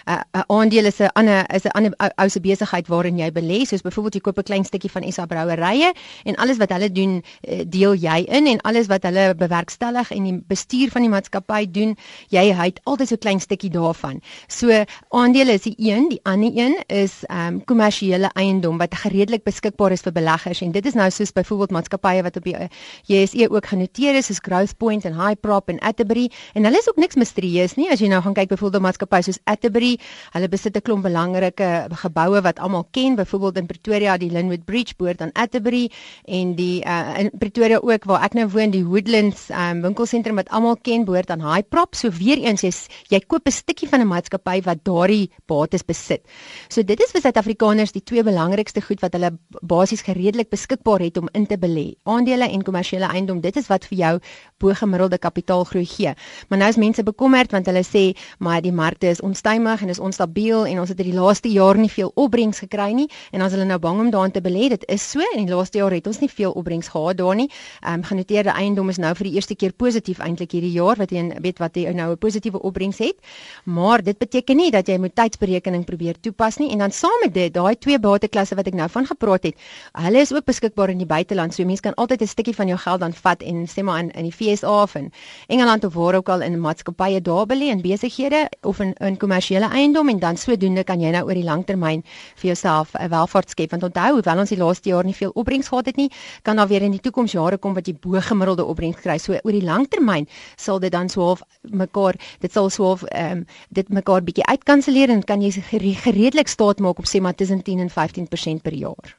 'n 0.06 0.12
uh, 0.12 0.20
uh, 0.32 0.42
Aandele 0.48 0.88
is 0.88 1.00
'n 1.00 1.10
ander 1.14 1.44
is 1.54 1.64
'n 1.64 1.74
ander 1.74 1.92
ou 2.16 2.28
se 2.28 2.40
besigheid 2.40 2.88
waarin 2.88 3.18
jy 3.18 3.30
belê, 3.32 3.64
soos 3.66 3.82
byvoorbeeld 3.82 4.14
jy 4.14 4.20
koop 4.20 4.38
'n 4.38 4.42
klein 4.42 4.64
stukkie 4.64 4.90
van 4.90 5.12
SA 5.12 5.26
Brouwerye 5.26 5.92
en 6.24 6.34
alles 6.36 6.56
wat 6.56 6.70
hulle 6.70 6.92
doen, 6.92 7.22
uh, 7.48 7.62
deel 7.66 7.94
jy 7.94 8.24
in 8.28 8.46
en 8.46 8.60
alles 8.60 8.86
wat 8.86 9.02
hulle 9.02 9.34
bewerkstellig 9.34 10.10
en 10.10 10.24
die 10.24 10.42
bestuur 10.46 10.90
van 10.90 11.02
die 11.02 11.10
maatskappy 11.10 11.70
doen, 11.70 11.96
jy 12.28 12.54
het 12.54 12.80
altyd 12.84 13.08
so 13.08 13.14
'n 13.14 13.18
klein 13.18 13.40
stukkie 13.40 13.70
daarvan. 13.70 14.22
So 14.48 14.84
aandele 15.10 15.52
is 15.52 15.62
die 15.62 15.74
een, 15.78 16.08
die 16.08 16.20
ander 16.22 16.52
een 16.54 16.76
is 16.86 17.24
ehm 17.26 17.54
um, 17.54 17.64
kommersiële 17.64 18.30
eiendom 18.34 18.45
wat 18.78 18.94
redelik 19.04 19.44
beskikbaar 19.44 19.92
is 19.92 20.02
vir 20.02 20.12
beleggers. 20.12 20.60
En 20.62 20.72
dit 20.72 20.86
is 20.86 20.94
nou 20.94 21.10
soos 21.10 21.32
byvoorbeeld 21.32 21.70
maatskappye 21.70 22.22
wat 22.22 22.36
op 22.36 22.44
die 22.44 22.54
eh, 22.56 22.68
JSE 23.06 23.50
ook 23.50 23.66
genoteer 23.66 24.14
is 24.14 24.26
soos 24.26 24.40
Growthpoint 24.42 25.04
en 25.04 25.14
Hyprop 25.14 25.68
en 25.68 25.78
Atterbury. 25.80 26.30
En 26.54 26.64
hulle 26.64 26.78
is 26.78 26.88
ook 26.88 26.96
niks 26.96 27.14
misterieus 27.14 27.76
nie. 27.76 27.90
As 27.90 28.00
jy 28.00 28.08
nou 28.08 28.22
gaan 28.22 28.34
kyk 28.34 28.48
byvoorbeeld 28.48 28.82
maatskappye 28.82 29.22
soos 29.22 29.40
Atterbury 29.44 29.96
hulle 30.34 30.48
besit 30.48 30.76
'n 30.76 30.82
klomp 30.82 31.02
belangrike 31.02 31.88
geboue 32.02 32.42
wat 32.42 32.58
almal 32.58 32.86
ken 32.90 33.16
byvoorbeeld 33.16 33.56
in 33.56 33.66
Pretoria 33.66 34.16
die 34.16 34.30
Linwood 34.30 34.64
Bridge 34.64 34.94
behoort 34.96 35.20
aan 35.20 35.32
Atterbury 35.32 35.90
en 36.24 36.54
die 36.54 36.84
uh, 36.84 37.18
in 37.18 37.30
Pretoria 37.38 37.78
ook 37.82 38.04
waar 38.04 38.24
ek 38.24 38.34
nou 38.34 38.48
woon 38.48 38.70
die 38.70 38.84
Woodlands 38.84 39.48
um, 39.50 39.82
winkelsentrum 39.82 40.36
wat 40.36 40.48
almal 40.50 40.76
ken 40.82 41.04
behoort 41.04 41.30
aan 41.30 41.44
Hyprop 41.44 41.94
so 41.94 42.10
weer 42.10 42.38
eens 42.38 42.62
jy, 42.62 42.72
jy 43.08 43.20
koop 43.26 43.46
'n 43.46 43.52
stukkie 43.52 43.88
van 43.88 44.00
'n 44.00 44.08
maatskappy 44.08 44.62
wat 44.62 44.84
daardie 44.84 45.30
bates 45.46 45.82
besit. 45.82 46.22
So 46.68 46.82
dit 46.82 47.00
is 47.00 47.10
vir 47.12 47.20
Suid-Afrikaners 47.20 47.92
die 47.92 48.02
twee 48.04 48.22
belangrikste 48.36 48.82
goed 48.84 49.00
wat 49.00 49.14
hulle 49.16 49.30
basies 49.64 50.02
gereedelik 50.04 50.50
beskikbaar 50.52 51.00
het 51.00 51.16
om 51.16 51.28
in 51.32 51.46
te 51.48 51.56
belê. 51.56 51.94
Aandele 52.04 52.48
en 52.52 52.62
kommersiële 52.62 53.08
eiendom, 53.08 53.40
dit 53.40 53.56
is 53.56 53.68
wat 53.70 53.86
vir 53.88 53.98
jou 53.98 54.12
bo-gemiddelde 54.60 55.18
kapitaalgroei 55.18 55.86
gee. 55.88 56.12
Maar 56.48 56.58
nou 56.58 56.68
is 56.68 56.76
mense 56.80 57.02
bekommerd 57.02 57.52
want 57.56 57.66
hulle 57.70 57.82
sê 57.84 58.04
maar 58.38 58.60
die 58.62 58.72
markte 58.72 59.08
is 59.08 59.22
onstuimig 59.24 59.82
en 59.82 59.92
is 59.92 59.98
onstabiel 59.98 60.66
en 60.66 60.80
ons 60.82 60.92
het 60.92 61.00
in 61.00 61.10
die 61.10 61.16
laaste 61.16 61.48
jaar 61.52 61.80
nie 61.80 61.90
veel 61.92 62.12
opbrengs 62.14 62.60
gekry 62.64 62.90
nie 62.92 63.08
en 63.32 63.44
as 63.44 63.56
hulle 63.56 63.64
nou 63.64 63.78
bang 63.80 64.00
om 64.04 64.10
daarin 64.12 64.34
te 64.34 64.42
belê, 64.44 64.68
dit 64.72 64.84
is 64.92 65.10
so 65.10 65.24
en 65.32 65.44
die 65.44 65.54
laaste 65.54 65.80
jaar 65.80 65.94
het 65.96 66.06
ons 66.06 66.20
nie 66.20 66.30
veel 66.30 66.52
opbrengs 66.52 66.92
gehad 66.92 67.16
daar 67.16 67.36
nie. 67.36 67.48
Ehm 67.82 68.00
um, 68.00 68.04
genoteerde 68.06 68.52
eiendom 68.52 68.92
is 68.92 69.00
nou 69.00 69.14
vir 69.16 69.30
die 69.30 69.34
eerste 69.40 69.56
keer 69.56 69.72
positief 69.72 70.20
eintlik 70.20 70.52
hierdie 70.52 70.74
jaar 70.76 71.00
wat 71.00 71.12
jy 71.12 71.24
weet 71.42 71.58
wat 71.62 71.76
jy 71.76 71.92
nou 71.96 72.12
'n 72.12 72.18
positiewe 72.18 72.60
opbrengs 72.60 72.98
het. 72.98 73.16
Maar 73.64 74.02
dit 74.02 74.18
beteken 74.18 74.56
nie 74.56 74.70
dat 74.70 74.88
jy 74.88 74.98
moet 74.98 75.14
tydsberekening 75.14 75.84
probeer 75.84 76.20
toepas 76.20 76.58
nie 76.58 76.70
en 76.70 76.78
dan 76.78 76.90
saam 76.90 77.18
met 77.22 77.34
dit, 77.34 77.54
daai 77.54 77.76
twee 77.78 77.98
bate 77.98 78.25
assetklasse 78.26 78.56
wat 78.56 78.66
ek 78.66 78.74
nou 78.74 78.88
van 78.90 79.06
gepraat 79.06 79.46
het, 79.46 79.56
hulle 80.02 80.20
is 80.20 80.32
ook 80.34 80.44
beskikbaar 80.46 80.90
in 80.90 80.98
die 80.98 81.06
buiteland. 81.06 81.54
So 81.54 81.64
mense 81.64 81.82
kan 81.82 81.94
altyd 81.94 82.22
'n 82.22 82.26
stukkie 82.26 82.54
van 82.54 82.68
jou 82.68 82.78
geld 82.78 83.00
dan 83.00 83.12
vat 83.12 83.42
en 83.42 83.66
sê 83.66 83.82
maar 83.82 83.98
in 84.00 84.10
in 84.10 84.24
die 84.24 84.32
FSA 84.32 84.82
of 84.82 84.94
in 84.94 85.12
Engeland 85.48 85.84
of 85.84 85.94
waar 85.94 86.14
ook 86.14 86.28
al 86.28 86.42
in 86.42 86.60
maatskappye 86.60 87.20
daar 87.20 87.46
belê 87.46 87.70
in 87.70 87.80
besighede 87.80 88.48
of 88.62 88.80
in 88.80 88.92
in 89.00 89.16
kommersiële 89.16 89.68
eiendom 89.70 90.08
en 90.08 90.18
dan 90.18 90.36
sodoende 90.36 90.84
kan 90.84 91.00
jy 91.00 91.10
nou 91.10 91.24
oor 91.24 91.34
die 91.34 91.44
langtermyn 91.44 92.02
vir 92.34 92.46
jouself 92.54 92.94
'n 92.94 93.08
welvaart 93.08 93.50
skep. 93.50 93.70
Want 93.70 93.82
onthou, 93.82 94.12
hoewel 94.12 94.38
ons 94.38 94.48
die 94.48 94.58
laaste 94.58 94.88
jaar 94.88 95.04
nie 95.04 95.14
veel 95.14 95.30
opbrengs 95.34 95.68
gehad 95.68 95.86
het 95.86 95.96
nie, 95.96 96.10
kan 96.42 96.56
daar 96.56 96.68
weer 96.68 96.82
in 96.82 96.90
die 96.90 97.00
toekoms 97.00 97.32
jare 97.32 97.58
kom 97.58 97.74
wat 97.74 97.86
jy 97.86 97.94
bo 98.00 98.20
gemiddelde 98.20 98.64
opbrengs 98.64 99.00
kry. 99.00 99.18
So 99.18 99.32
oor 99.32 99.52
die 99.52 99.64
langtermyn 99.64 100.26
sal 100.56 100.78
dit 100.78 100.92
dan 100.92 101.08
swaalf 101.08 101.42
mekaar 101.62 102.14
dit 102.40 102.52
sal 102.52 102.70
swaalf 102.70 103.02
ehm 103.02 103.32
um, 103.32 103.46
dit 103.68 103.88
mekaar 103.88 104.22
bietjie 104.22 104.44
uitkanselleer 104.44 105.10
en 105.10 105.24
kan 105.24 105.42
jy 105.42 105.62
redelik 106.04 106.48
staat 106.48 106.78
maak 106.78 106.98
op 106.98 107.06
sê 107.06 107.20
maar 107.20 107.34
tussen 107.34 107.62
10 107.62 107.78
en 107.78 107.90
15% 107.90 108.15
per 108.62 108.72
jaar. 108.72 109.16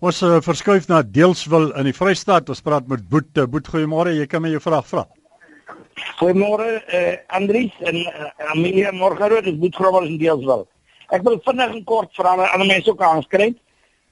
Ons 0.00 0.22
uh, 0.22 0.40
verskuif 0.44 0.88
na 0.88 1.02
Deelswil 1.02 1.72
in 1.78 1.88
die 1.88 1.96
Vrystaat. 1.96 2.48
Ons 2.48 2.62
praat 2.62 2.86
met 2.88 3.08
Boet. 3.08 3.32
Boet, 3.50 3.68
goeiemôre. 3.68 4.14
Jy 4.18 4.26
kan 4.26 4.42
my 4.42 4.50
jou 4.52 4.60
vraag 4.60 4.86
vra. 4.86 5.04
Goeiemôre, 6.18 6.82
eh 6.86 7.12
uh, 7.12 7.18
Andries 7.38 7.72
en 7.80 7.96
uh, 7.96 8.30
Amelia 8.50 8.92
Morgenrood, 8.92 9.44
dit 9.44 9.58
Boet 9.60 9.76
Grobler 9.76 10.08
in 10.10 10.18
Deelswil. 10.18 10.66
Ek 11.14 11.22
wil 11.22 11.38
vinnig 11.44 11.76
en 11.76 11.84
kort 11.84 12.10
vra 12.18 12.34
aan 12.34 12.48
ander 12.48 12.66
mense 12.66 12.90
ook 12.90 13.02
aanskryf. 13.02 13.54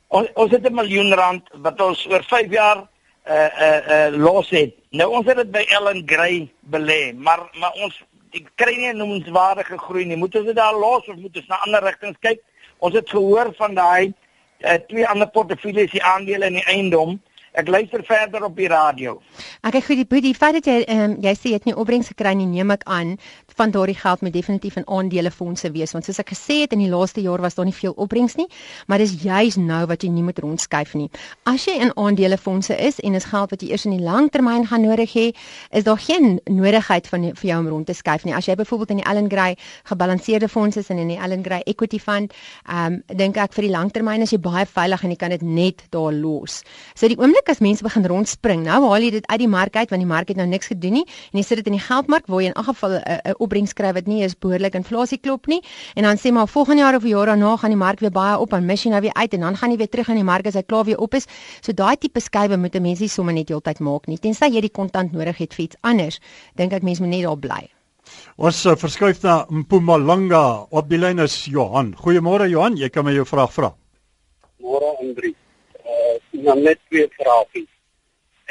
Ons 0.09 0.29
ons 0.35 0.51
het 0.53 0.67
'n 0.69 0.75
miljoen 0.75 1.13
rand 1.15 1.43
wat 1.65 1.81
ons 1.81 2.07
oor 2.07 2.23
5 2.23 2.51
jaar 2.51 2.87
eh 3.25 3.35
uh, 3.35 3.47
eh 3.47 3.83
uh, 3.91 4.13
uh, 4.13 4.19
los 4.19 4.51
het. 4.51 4.75
Nou 4.91 5.11
ons 5.11 5.27
het 5.27 5.37
dit 5.37 5.51
by 5.51 5.65
Ellen 5.69 6.03
Gray 6.07 6.49
belê, 6.71 7.15
maar 7.15 7.51
maar 7.59 7.73
ons 7.85 8.03
ek 8.33 8.51
kry 8.57 8.77
nie 8.77 8.93
'n 8.93 8.97
noemenswaardige 8.97 9.79
groei 9.79 10.05
nie. 10.05 10.17
Moet 10.17 10.37
ons 10.37 10.47
dit 10.47 10.57
daar 10.57 10.75
los 10.75 11.09
of 11.09 11.17
moet 11.17 11.37
ons 11.37 11.47
na 11.47 11.61
ander 11.67 11.83
rigtings 11.83 12.19
kyk? 12.21 12.41
Ons 12.79 12.95
het 12.95 13.11
gehoor 13.11 13.55
van 13.55 13.75
daai 13.75 14.15
uh, 14.65 14.79
twee 14.87 15.07
ander 15.09 15.29
portefeuilles 15.31 15.91
die 15.91 16.03
aandele 16.03 16.47
in 16.47 16.59
die 16.61 16.65
eiendom. 16.65 17.21
Ek 17.53 17.69
luister 17.69 18.01
verder 18.09 18.47
op 18.47 18.55
die 18.57 18.69
radio. 18.73 19.19
Ek 19.61 19.75
ek 19.77 19.85
gee 19.85 20.05
die 20.07 20.21
die 20.25 20.33
feit 20.33 20.55
dat 20.57 20.69
jy 20.71 20.77
um, 20.89 21.19
jy 21.21 21.33
sê 21.37 21.51
jy 21.51 21.59
het 21.59 21.67
nie 21.69 21.75
opbrengs 21.77 22.09
gekry 22.09 22.33
nie, 22.39 22.47
neem 22.49 22.71
ek 22.73 22.87
aan 22.89 23.19
van 23.53 23.73
daardie 23.75 23.97
geld 23.99 24.23
moet 24.25 24.33
definitief 24.33 24.79
in 24.81 24.87
aandelefondse 24.89 25.69
wees 25.75 25.93
want 25.93 26.07
soos 26.09 26.21
ek 26.23 26.33
gesê 26.33 26.63
het 26.63 26.73
in 26.73 26.81
die 26.81 26.89
laaste 26.89 27.21
jaar 27.21 27.43
was 27.45 27.59
daar 27.59 27.69
nie 27.69 27.77
veel 27.77 27.93
opbrengs 28.01 28.39
nie, 28.41 28.47
maar 28.89 29.05
dis 29.05 29.13
juis 29.21 29.59
nou 29.61 29.83
wat 29.91 30.01
jy 30.01 30.09
nie 30.15 30.25
moet 30.25 30.41
rondskuif 30.41 30.95
nie. 30.97 31.11
As 31.45 31.67
jy 31.69 31.75
in 31.85 31.93
aandelefondse 31.93 32.79
is 32.81 33.03
en 33.05 33.19
is 33.21 33.29
geld 33.29 33.53
wat 33.53 33.61
jy 33.61 33.69
eers 33.75 33.85
in 33.85 33.99
die 33.99 34.07
langtermyn 34.07 34.65
gaan 34.71 34.87
nodig 34.89 35.13
hê, 35.13 35.27
is 35.77 35.85
daar 35.85 36.01
geen 36.01 36.41
nodigheid 36.49 37.11
van 37.13 37.29
vir 37.37 37.51
jou 37.51 37.61
om 37.61 37.69
rond 37.75 37.91
te 37.91 37.99
skuif 37.99 38.25
nie. 38.25 38.33
As 38.33 38.49
jy 38.49 38.57
byvoorbeeld 38.57 38.97
in 38.97 39.03
die 39.03 39.09
Allen 39.13 39.29
Gray 39.29 39.59
gebalanseerde 39.93 40.49
fondse 40.49 40.81
is 40.81 40.89
en 40.89 41.05
in 41.05 41.13
die 41.13 41.21
Allen 41.21 41.45
Gray 41.45 41.61
Equity 41.69 42.01
Fund, 42.01 42.33
ehm 42.65 42.97
um, 42.97 42.99
dink 43.13 43.37
ek 43.37 43.53
vir 43.53 43.69
die 43.69 43.75
langtermyn 43.77 44.25
is 44.25 44.33
jy 44.33 44.41
baie 44.41 44.65
veilig 44.65 45.05
en 45.05 45.13
jy 45.13 45.21
kan 45.21 45.37
dit 45.37 45.45
net 45.45 45.85
daar 45.93 46.17
los. 46.17 46.63
So 46.97 47.13
die 47.13 47.21
oomblik 47.21 47.42
as 47.49 47.61
mense 47.61 47.83
begin 47.83 48.07
rondspring, 48.07 48.63
nou 48.63 48.79
haal 48.89 49.03
jy 49.03 49.11
dit 49.11 49.27
uit 49.27 49.39
die 49.39 49.49
mark 49.49 49.77
uit 49.77 49.91
want 49.91 50.03
die 50.03 50.09
mark 50.09 50.29
het 50.29 50.37
nou 50.37 50.47
niks 50.47 50.67
gedoen 50.71 50.93
nie 50.93 51.05
en 51.33 51.39
jy 51.41 51.45
sit 51.47 51.61
dit 51.63 51.67
in 51.67 51.77
die 51.79 51.83
geldmark 51.83 52.27
waar 52.27 52.43
jy 52.43 52.51
in 52.51 52.57
elk 52.57 52.69
geval 52.71 52.91
'n 52.91 53.03
uh, 53.03 53.19
uh, 53.31 53.35
opbrengs 53.39 53.73
kry 53.73 53.93
wat 53.93 54.07
nie 54.07 54.23
is 54.23 54.35
behoorlik 54.35 54.75
inflasie 54.75 55.19
klop 55.19 55.47
nie 55.47 55.63
en 55.97 56.03
dan 56.03 56.17
sê 56.17 56.33
maar 56.33 56.49
volgende 56.49 56.83
jaar 56.83 56.97
of 56.97 57.05
jaar 57.05 57.27
daarna 57.27 57.57
gaan 57.57 57.71
die 57.71 57.79
mark 57.79 58.01
weer 58.01 58.11
baie 58.11 58.39
op 58.39 58.53
en 58.53 58.67
mis 58.67 58.83
jy 58.83 58.91
nou 58.91 59.01
weer 59.01 59.15
uit 59.15 59.35
en 59.35 59.41
dan 59.41 59.57
gaan 59.57 59.71
jy 59.71 59.77
weer 59.77 59.89
terug 59.89 60.09
in 60.09 60.17
die 60.17 60.25
mark 60.25 60.47
as 60.47 60.55
hy 60.55 60.63
klaar 60.63 60.85
weer 60.85 60.99
op 60.99 61.15
is. 61.15 61.27
So 61.61 61.73
daai 61.73 61.97
tipe 61.97 62.21
skuwe 62.21 62.57
moet 62.57 62.75
'n 62.75 62.83
mens 62.83 63.01
nie 63.01 63.09
sommer 63.09 63.35
net 63.35 63.49
heeltyd 63.49 63.81
maak 63.81 64.07
nie. 64.07 64.19
Tensy 64.19 64.47
jy 64.47 64.61
die 64.61 64.71
kontant 64.71 65.13
nodig 65.13 65.39
het 65.39 65.55
vir 65.55 65.65
iets 65.65 65.77
anders, 65.83 66.21
dink 66.57 66.73
ek 66.73 66.83
mens 66.83 67.01
moet 67.01 67.09
net 67.09 67.23
daar 67.23 67.39
bly. 67.39 67.69
Ons 68.37 68.67
uh, 68.67 68.77
verskuif 68.77 69.23
na 69.23 69.47
Mpumalanga 69.51 70.67
op 70.71 70.89
die 70.89 70.99
lyn 70.99 71.19
is 71.19 71.45
Johan. 71.45 71.95
Goeiemôre 71.95 72.49
Johan, 72.49 72.77
jy 72.77 72.89
kan 72.89 73.05
my 73.05 73.13
jou 73.13 73.25
vraag 73.25 73.53
vra. 73.53 73.75
Môre 74.61 74.97
Andri 75.01 75.35
nou 76.47 76.59
net 76.61 76.81
twee 76.89 77.09
vrae. 77.19 77.65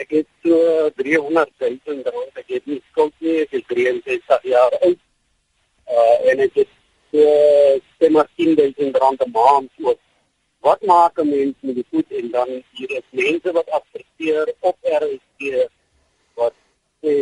Ek 0.02 0.14
het 0.16 0.28
so 0.44 0.90
300 0.98 1.52
000 1.62 2.04
rand, 2.08 2.38
ek 2.40 2.54
het 2.56 2.70
nie 2.70 2.80
skuld 2.92 3.14
nie, 3.20 3.42
ek 3.44 3.58
is 3.60 3.66
63 3.70 4.48
jaar 4.54 4.78
oud. 4.80 5.02
Uh 5.92 6.32
en 6.32 6.46
ek 6.48 6.56
het 6.62 6.72
so 7.12 7.26
uh, 8.00 8.12
maar 8.16 8.30
10 8.40 8.56
000 8.56 8.92
rand 9.04 9.26
'n 9.26 9.32
maand 9.36 9.70
so. 9.78 9.98
Wat 10.62 10.82
maak 10.82 11.20
'n 11.20 11.30
mens 11.30 11.56
met 11.60 11.76
die 11.76 11.86
goed 11.92 12.12
en 12.12 12.32
dan 12.32 12.50
hier 12.72 12.92
is 13.00 13.08
mense 13.10 13.52
wat 13.52 13.70
adverteer 13.70 14.54
op 14.60 14.78
RSG 14.82 15.68
wat 16.40 16.56
sê 17.02 17.16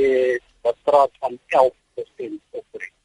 wat 0.62 0.78
praat 0.84 1.12
van 1.20 1.40
11% 1.48 2.40
opbrengs. 2.52 2.99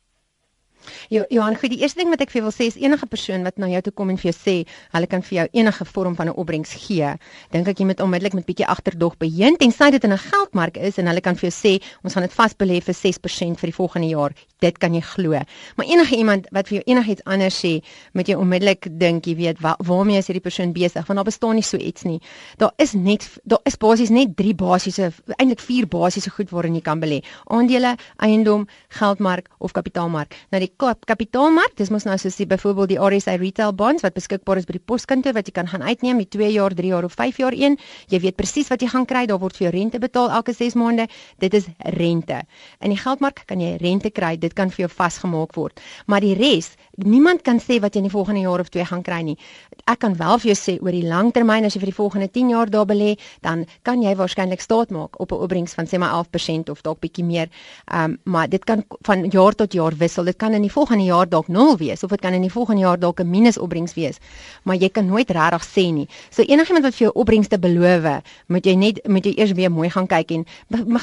Jo, 1.10 1.24
Johan, 1.30 1.56
goed, 1.56 1.70
die 1.70 1.80
eerste 1.82 2.00
ding 2.00 2.10
wat 2.10 2.20
ek 2.20 2.30
vir 2.30 2.40
jou 2.40 2.48
wil 2.48 2.56
sê 2.56 2.68
is 2.70 2.76
enige 2.80 3.06
persoon 3.06 3.44
wat 3.44 3.58
na 3.58 3.68
jou 3.68 3.82
toe 3.82 3.92
kom 3.92 4.10
en 4.10 4.16
vir 4.16 4.32
jou 4.32 4.36
sê 4.36 4.56
hulle 4.92 5.06
kan 5.06 5.22
vir 5.22 5.38
jou 5.38 5.46
enige 5.52 5.84
vorm 5.84 6.14
van 6.16 6.28
'n 6.28 6.36
opbrengs 6.36 6.74
gee, 6.86 7.14
dink 7.52 7.68
ek 7.68 7.78
jy 7.78 7.86
moet 7.86 8.00
onmiddellik 8.00 8.34
met 8.34 8.46
bietjie 8.46 8.66
agterdog 8.66 9.16
beheen 9.18 9.56
tensy 9.56 9.90
dit 9.90 10.04
in 10.04 10.12
'n 10.12 10.18
geldmark 10.18 10.76
is 10.76 10.98
en 10.98 11.06
hulle 11.06 11.20
kan 11.20 11.34
vir 11.34 11.50
jou 11.50 11.54
sê 11.54 11.82
ons 12.02 12.12
gaan 12.14 12.22
dit 12.22 12.32
vasbelê 12.32 12.80
vir 12.82 12.94
6% 12.94 13.60
vir 13.60 13.68
die 13.70 13.76
volgende 13.76 14.08
jaar. 14.08 14.32
Dit 14.60 14.78
kan 14.78 14.94
jy 14.94 15.00
glo. 15.00 15.30
Maar 15.76 15.86
enige 15.86 16.16
iemand 16.16 16.46
wat 16.50 16.68
vir 16.68 16.78
jou 16.78 16.84
enigiets 16.86 17.24
anders 17.24 17.64
sê, 17.64 17.82
moet 18.12 18.28
jy 18.28 18.34
onmiddellik 18.34 18.88
dink, 18.98 19.26
jy 19.26 19.36
weet, 19.36 19.60
waar, 19.60 19.76
waarmee 19.78 20.18
is 20.18 20.26
hierdie 20.26 20.42
persoon 20.42 20.72
besig? 20.72 21.06
Want 21.06 21.16
daar 21.16 21.24
bestaan 21.24 21.54
nie 21.54 21.62
so 21.62 21.76
iets 21.76 22.02
nie. 22.02 22.20
Daar 22.56 22.72
is 22.76 22.92
net 22.92 23.28
daar 23.44 23.60
is 23.64 23.76
basies 23.76 24.10
net 24.10 24.36
drie 24.36 24.54
basiese 24.54 25.12
eintlik 25.38 25.60
vier 25.60 25.86
basiese 25.86 26.30
goed 26.30 26.50
waarin 26.50 26.74
jy 26.74 26.82
kan 26.84 27.00
belê. 27.00 27.20
Aandele, 27.52 27.96
eiendom, 28.16 28.66
geldmark 28.98 29.50
of 29.58 29.72
kapitaalmark. 29.72 30.34
Nou 30.50 30.60
die 30.60 30.72
kapitaalmark, 30.78 31.76
dis 31.78 31.90
mos 31.90 32.04
nou 32.06 32.16
soos 32.18 32.36
die 32.36 32.46
byvoorbeeld 32.46 32.92
die 32.92 32.98
RSA 32.98 33.36
retail 33.40 33.72
bonds 33.76 34.02
wat 34.04 34.14
beskikbaar 34.16 34.58
is 34.60 34.66
by 34.68 34.76
die 34.76 34.82
poskantoor 34.84 35.34
wat 35.36 35.48
jy 35.48 35.54
kan 35.56 35.68
gaan 35.70 35.82
uitneem, 35.82 36.18
die 36.22 36.28
2 36.28 36.50
jaar, 36.54 36.74
3 36.74 36.90
jaar 36.90 37.04
of 37.04 37.14
5 37.18 37.38
jaar 37.42 37.54
een. 37.56 37.76
Jy 38.12 38.20
weet 38.20 38.36
presies 38.36 38.70
wat 38.72 38.82
jy 38.82 38.88
gaan 38.92 39.06
kry, 39.06 39.24
daar 39.30 39.40
word 39.42 39.56
vir 39.56 39.68
jou 39.68 39.72
rente 39.76 40.00
betaal 40.02 40.30
elke 40.30 40.52
6 40.52 40.74
maande. 40.74 41.06
Dit 41.38 41.54
is 41.54 41.68
rente. 41.96 42.42
In 42.80 42.94
die 42.94 42.98
geldmark 42.98 43.44
kan 43.46 43.60
jy 43.60 43.76
rente 43.80 44.10
kry, 44.10 44.34
dit 44.40 44.52
kan 44.52 44.70
vir 44.74 44.86
jou 44.86 44.90
vasgemaak 44.90 45.54
word. 45.56 45.80
Maar 46.06 46.24
die 46.26 46.34
res, 46.38 46.74
niemand 46.96 47.44
kan 47.46 47.60
sê 47.62 47.80
wat 47.80 47.94
jy 47.94 48.04
in 48.04 48.08
die 48.10 48.14
volgende 48.14 48.44
jaar 48.44 48.60
of 48.60 48.72
2 48.74 48.88
gaan 48.90 49.02
kry 49.06 49.22
nie. 49.22 49.38
Ek 49.86 50.02
kan 50.04 50.18
wel 50.18 50.38
vir 50.42 50.52
jou 50.52 50.58
sê 50.58 50.76
oor 50.82 50.94
die 50.94 51.06
langtermyn 51.06 51.64
as 51.64 51.76
jy 51.76 51.84
vir 51.84 51.92
die 51.92 51.98
volgende 51.98 52.30
10 52.32 52.52
jaar 52.54 52.70
daar 52.70 52.88
belê, 52.90 53.14
dan 53.42 53.66
kan 53.82 54.02
jy 54.02 54.14
waarskynlik 54.18 54.60
staat 54.60 54.90
maak 54.90 55.20
op 55.20 55.32
'n 55.32 55.42
opbrengs 55.46 55.74
van 55.74 55.86
sê 55.86 55.98
maar 55.98 56.14
11% 56.18 56.70
of 56.70 56.82
dalk 56.82 57.00
bietjie 57.00 57.24
meer. 57.24 57.48
Ehm 57.90 58.04
um, 58.04 58.18
maar 58.24 58.48
dit 58.48 58.64
kan 58.64 58.84
van 59.06 59.28
jaar 59.30 59.54
tot 59.54 59.72
jaar 59.72 59.94
wissel. 59.96 60.24
Dit 60.24 60.36
kan 60.36 60.52
in 60.52 60.63
die 60.64 60.72
volgende 60.72 61.04
jaar 61.04 61.28
dalk 61.28 61.48
0 61.48 61.76
wees 61.80 62.02
of 62.02 62.10
dit 62.10 62.20
kan 62.20 62.34
in 62.36 62.44
die 62.46 62.52
volgende 62.52 62.82
jaar 62.82 62.98
dalk 62.98 63.20
'n 63.20 63.30
minus 63.30 63.58
opbrengs 63.58 63.94
wees. 63.94 64.18
Maar 64.64 64.76
jy 64.76 64.88
kan 64.88 65.06
nooit 65.06 65.30
regtig 65.30 65.64
sê 65.64 65.92
nie. 65.92 66.08
So 66.30 66.42
enigiemand 66.42 66.84
wat 66.84 66.94
vir 66.94 67.06
jou 67.06 67.12
opbrengste 67.14 67.58
beloof, 67.58 68.22
moet 68.48 68.66
jy 68.66 68.74
net 68.74 69.08
moet 69.08 69.24
jy 69.24 69.34
eers 69.36 69.52
weer 69.52 69.70
mooi 69.70 69.90
gaan 69.90 70.06
kyk 70.06 70.30
en 70.30 70.44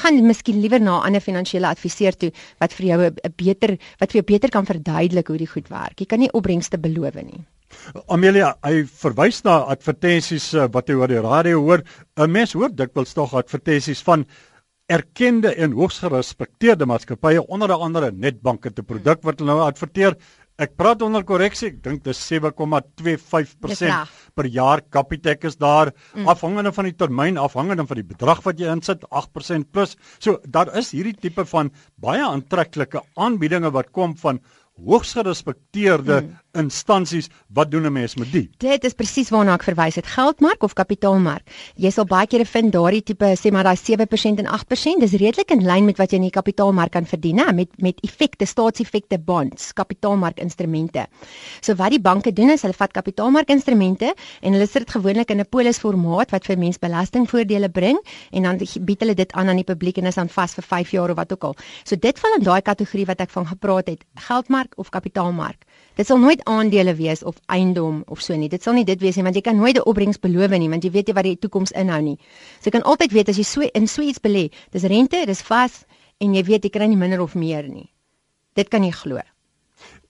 gaan 0.02 0.26
miskien 0.26 0.60
liewer 0.60 0.80
na 0.80 0.98
'n 0.98 1.06
ander 1.06 1.20
finansiële 1.20 1.66
adviseur 1.66 2.16
toe 2.16 2.32
wat 2.58 2.72
vir 2.72 2.86
jou 2.86 3.00
'n 3.06 3.34
beter 3.36 3.78
wat 3.98 4.12
vir 4.12 4.22
jou 4.22 4.24
beter 4.24 4.48
kan 4.50 4.66
verduidelik 4.66 5.28
hoe 5.28 5.38
die 5.38 5.46
goed 5.46 5.68
werk. 5.68 5.98
Jy 6.00 6.06
kan 6.06 6.18
nie 6.18 6.32
opbrengste 6.32 6.78
beloof 6.78 7.14
nie. 7.14 7.44
Amelia, 8.08 8.54
hy 8.64 8.84
verwys 8.84 9.42
na 9.44 9.62
advertensies 9.72 10.52
uh, 10.54 10.68
wat 10.72 10.88
jy 10.88 10.94
oor 10.94 11.08
die 11.08 11.22
radio 11.24 11.60
hoor. 11.60 11.82
'n 12.16 12.30
Mens 12.30 12.52
hoor 12.52 12.70
dikwels 12.70 13.14
tog 13.14 13.34
advertensies 13.34 14.02
van 14.02 14.26
erkende 14.90 15.54
en 15.54 15.72
hoogs 15.76 15.98
gerespekteerde 16.02 16.86
maatskappye 16.88 17.46
onder 17.46 17.72
andere 17.72 18.12
Netbank 18.12 18.64
het 18.64 18.78
'n 18.78 18.84
produk 18.84 19.22
wat 19.22 19.38
hulle 19.38 19.52
nou 19.52 19.62
adverteer. 19.66 20.16
Ek 20.58 20.76
praat 20.76 21.02
onder 21.02 21.24
korreksie, 21.24 21.68
ek 21.68 21.82
dink 21.82 22.04
dis 22.04 22.18
7,25% 22.28 24.08
per 24.34 24.46
jaar 24.46 24.82
Capitec 24.90 25.44
is 25.44 25.56
daar 25.56 25.92
mm. 26.14 26.28
afhangende 26.28 26.72
van 26.72 26.84
die 26.84 26.94
termyn, 26.94 27.38
afhangende 27.38 27.86
van 27.86 27.96
die 27.96 28.04
bedrag 28.04 28.42
wat 28.44 28.58
jy 28.58 28.66
insit, 28.70 29.04
8% 29.10 29.70
plus. 29.72 29.96
So 30.18 30.38
daar 30.46 30.76
is 30.76 30.92
hierdie 30.92 31.16
tipe 31.16 31.44
van 31.44 31.70
baie 31.96 32.22
aantreklike 32.22 33.00
aanbiedinge 33.16 33.70
wat 33.72 33.90
kom 33.92 34.16
van 34.16 34.40
hoogs 34.76 35.12
gerespekteerde 35.14 36.20
mm 36.22 36.41
instansies 36.52 37.28
wat 37.48 37.70
doen 37.70 37.86
'n 37.86 37.92
mens 37.92 38.14
met 38.16 38.32
die? 38.32 38.50
Dit 38.58 38.84
is 38.84 38.92
presies 38.92 39.30
waarna 39.30 39.54
ek 39.54 39.62
verwys 39.62 39.94
het, 39.94 40.06
geldmark 40.06 40.62
of 40.62 40.72
kapitaalmark. 40.72 41.42
Jy 41.76 41.90
sal 41.90 42.04
baie 42.04 42.26
kere 42.26 42.44
vind 42.44 42.72
daardie 42.72 43.02
tipe 43.02 43.24
sê 43.24 43.50
maar 43.50 43.64
daai 43.64 43.76
7% 43.76 44.38
en 44.38 44.46
8%, 44.46 45.00
dis 45.00 45.12
redelik 45.12 45.50
in 45.50 45.64
lyn 45.64 45.84
met 45.84 45.98
wat 45.98 46.10
jy 46.10 46.16
in 46.16 46.28
die 46.28 46.30
kapitaalmark 46.30 46.92
kan 46.92 47.06
verdien, 47.06 47.38
hè, 47.38 47.52
met 47.52 47.68
met 47.80 48.00
effekte, 48.02 48.46
staatseffekte 48.46 49.18
bonds, 49.18 49.72
kapitaalmarkinstrumente. 49.72 51.06
So 51.60 51.74
wat 51.74 51.90
die 51.90 52.00
banke 52.00 52.32
doen 52.32 52.50
is 52.50 52.62
hulle 52.62 52.74
vat 52.74 52.92
kapitaalmarkinstrumente 52.92 54.14
en 54.42 54.52
hulle 54.52 54.66
sit 54.66 54.82
dit 54.82 54.90
gewoonlik 54.90 55.30
in 55.30 55.40
'n 55.40 55.46
polisformaat 55.46 56.30
wat 56.30 56.44
vir 56.46 56.58
mense 56.58 56.78
belastingvoordele 56.78 57.68
bring 57.68 57.98
en 58.32 58.42
dan 58.42 58.58
bied 58.58 59.00
hulle 59.00 59.14
dit 59.14 59.32
aan 59.32 59.48
aan 59.48 59.56
die 59.56 59.64
publiek 59.64 59.98
en 59.98 60.06
is 60.06 60.14
dan 60.14 60.28
vas 60.28 60.54
vir 60.54 60.64
5 60.64 60.90
jaar 60.90 61.10
of 61.10 61.16
wat 61.16 61.32
ook 61.32 61.44
al. 61.44 61.56
So 61.84 61.96
dit 61.96 62.18
val 62.18 62.34
in 62.38 62.44
daai 62.44 62.62
kategorie 62.62 63.06
wat 63.06 63.20
ek 63.20 63.30
van 63.30 63.46
gepraat 63.46 63.86
het, 63.86 64.04
geldmark 64.14 64.72
of 64.76 64.90
kapitaalmark. 64.90 65.64
Dit 65.96 66.08
sal 66.08 66.18
nooit 66.18 66.40
aandele 66.48 66.94
wees 66.96 67.22
of 67.22 67.36
eiendom 67.52 68.02
of 68.06 68.20
so 68.24 68.36
nie. 68.36 68.48
Dit 68.48 68.62
sal 68.64 68.74
nie 68.78 68.84
dit 68.88 69.00
wees 69.00 69.16
nie 69.16 69.24
want 69.26 69.36
jy 69.36 69.42
kan 69.44 69.56
nooit 69.56 69.76
'n 69.76 69.84
opbrengs 69.84 70.18
beloof 70.18 70.50
nie 70.58 70.68
want 70.68 70.84
jy 70.84 70.90
weet 70.90 71.06
nie 71.06 71.14
wat 71.14 71.24
die 71.24 71.36
toekoms 71.36 71.72
inhou 71.72 72.00
nie. 72.00 72.18
So 72.60 72.70
jy 72.70 72.70
kan 72.70 72.82
altyd 72.82 73.12
weet 73.12 73.28
as 73.28 73.36
jy 73.36 73.44
so 73.44 73.60
in 73.60 73.86
so 73.86 74.02
iets 74.02 74.18
belê, 74.18 74.50
dis 74.72 74.82
rente, 74.84 75.26
dis 75.26 75.42
vas 75.42 75.84
en 76.20 76.34
jy 76.34 76.42
weet 76.42 76.64
jy 76.64 76.70
kry 76.70 76.86
nie 76.86 76.96
minder 76.96 77.20
of 77.20 77.34
meer 77.34 77.68
nie. 77.68 77.90
Dit 78.54 78.68
kan 78.68 78.84
jy 78.84 78.90
glo. 78.90 79.20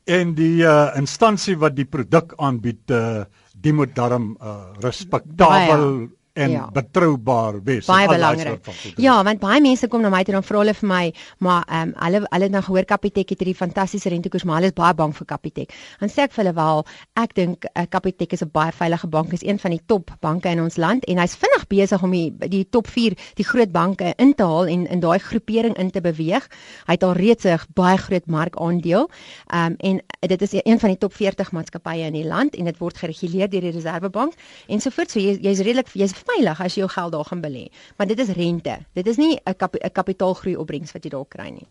En 0.06 0.34
die 0.34 0.62
uh, 0.62 0.92
instansie 0.96 1.56
wat 1.56 1.76
die 1.76 1.84
produk 1.84 2.34
aanbied, 2.38 2.90
uh, 2.90 3.24
die 3.54 3.72
moet 3.72 3.94
darm 3.94 4.36
uh, 4.40 4.72
respektabel 4.82 6.08
en 6.32 6.50
ja. 6.50 6.70
betroubaar 6.72 7.62
wees. 7.62 7.86
Baie 7.86 8.08
belangrik. 8.08 8.66
Ja, 8.96 9.18
want 9.24 9.40
baie 9.42 9.60
mense 9.60 9.88
kom 9.88 10.00
na 10.00 10.08
my 10.12 10.22
toe 10.24 10.34
en 10.38 10.44
vra 10.46 10.62
hulle 10.62 10.74
vir 10.78 10.88
my, 10.88 11.02
maar 11.44 11.66
ehm 11.68 11.92
um, 11.92 11.94
hulle 12.02 12.22
hulle 12.22 12.46
het 12.48 12.54
nou 12.54 12.62
gehoor 12.64 12.86
Capitec 12.88 13.34
het 13.34 13.42
hierdie 13.42 13.56
fantastiese 13.56 14.08
rentekoers, 14.12 14.46
maar 14.48 14.60
hulle 14.60 14.70
is 14.72 14.76
baie 14.76 14.94
bang 14.96 15.12
vir 15.16 15.28
Capitec. 15.28 15.74
Dan 16.00 16.12
sê 16.12 16.24
ek 16.24 16.32
vir 16.32 16.44
hulle 16.44 16.54
wel, 16.56 16.84
ek 17.20 17.34
dink 17.36 17.66
uh, 17.68 17.84
Capitec 17.90 18.32
is 18.32 18.44
'n 18.44 18.50
baie 18.52 18.72
veilige 18.72 19.08
bank, 19.08 19.32
is 19.32 19.44
een 19.44 19.58
van 19.58 19.76
die 19.76 19.82
top 19.86 20.10
banke 20.20 20.48
in 20.48 20.62
ons 20.62 20.76
land 20.76 21.04
en 21.04 21.18
hy's 21.20 21.36
vinnig 21.36 21.66
besig 21.68 22.02
om 22.02 22.10
die 22.10 22.32
die 22.48 22.64
top 22.64 22.88
4 22.88 23.16
die 23.36 23.44
groot 23.44 23.72
banke 23.72 24.14
in 24.16 24.34
te 24.34 24.48
haal 24.48 24.66
en 24.66 24.86
in 24.86 25.00
daai 25.00 25.18
groepering 25.18 25.76
in 25.76 25.90
te 25.90 26.00
beweeg. 26.00 26.48
Hy 26.86 26.96
het 26.96 27.02
al 27.04 27.12
reeds 27.12 27.44
'n 27.44 27.58
baie 27.74 27.98
groot 27.98 28.26
markandeel. 28.26 29.10
Ehm 29.52 29.76
um, 29.76 29.76
en 29.78 30.00
dit 30.20 30.42
is 30.42 30.52
een 30.52 30.78
van 30.78 30.88
die 30.88 30.98
top 30.98 31.12
40 31.12 31.52
maatskappye 31.52 32.06
in 32.06 32.12
die 32.12 32.26
land 32.26 32.56
en 32.56 32.64
dit 32.64 32.78
word 32.78 32.96
gereguleer 32.96 33.50
deur 33.50 33.60
die 33.60 33.70
Reservebank 33.70 34.32
en 34.68 34.80
sovoorts. 34.80 35.12
So 35.12 35.20
jy's 35.20 35.38
jy's 35.40 35.60
redelik 35.60 35.88
jy's 35.92 36.21
veilig 36.26 36.60
as 36.60 36.74
jy 36.76 36.82
jou 36.84 36.90
geld 36.90 37.12
daar 37.12 37.28
gaan 37.28 37.42
belê. 37.42 37.68
Maar 37.96 38.06
dit 38.06 38.18
is 38.18 38.34
rente. 38.36 38.78
Dit 38.94 39.06
is 39.06 39.16
nie 39.16 39.40
'n 39.46 39.54
kap, 39.54 39.76
kapitaalgroei 39.92 40.56
opbrengs 40.56 40.92
wat 40.92 41.04
jy 41.04 41.10
daar 41.10 41.28
kry 41.28 41.50
nie. 41.50 41.66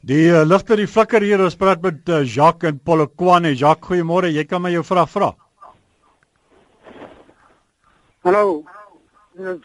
Die 0.00 0.30
uh, 0.30 0.42
ligter 0.44 0.76
die 0.76 0.86
flikker 0.86 1.22
hier 1.22 1.40
ons 1.40 1.56
praat 1.56 1.82
met 1.82 2.08
uh, 2.08 2.24
Jacques 2.24 2.68
en 2.70 2.78
Polokwane. 2.78 3.54
Jacques, 3.54 3.88
goeiemôre. 3.88 4.32
Jy 4.32 4.44
kan 4.44 4.62
my 4.62 4.70
jou 4.70 4.84
vraag 4.84 5.10
vra. 5.10 5.32
Hallo. 8.24 8.64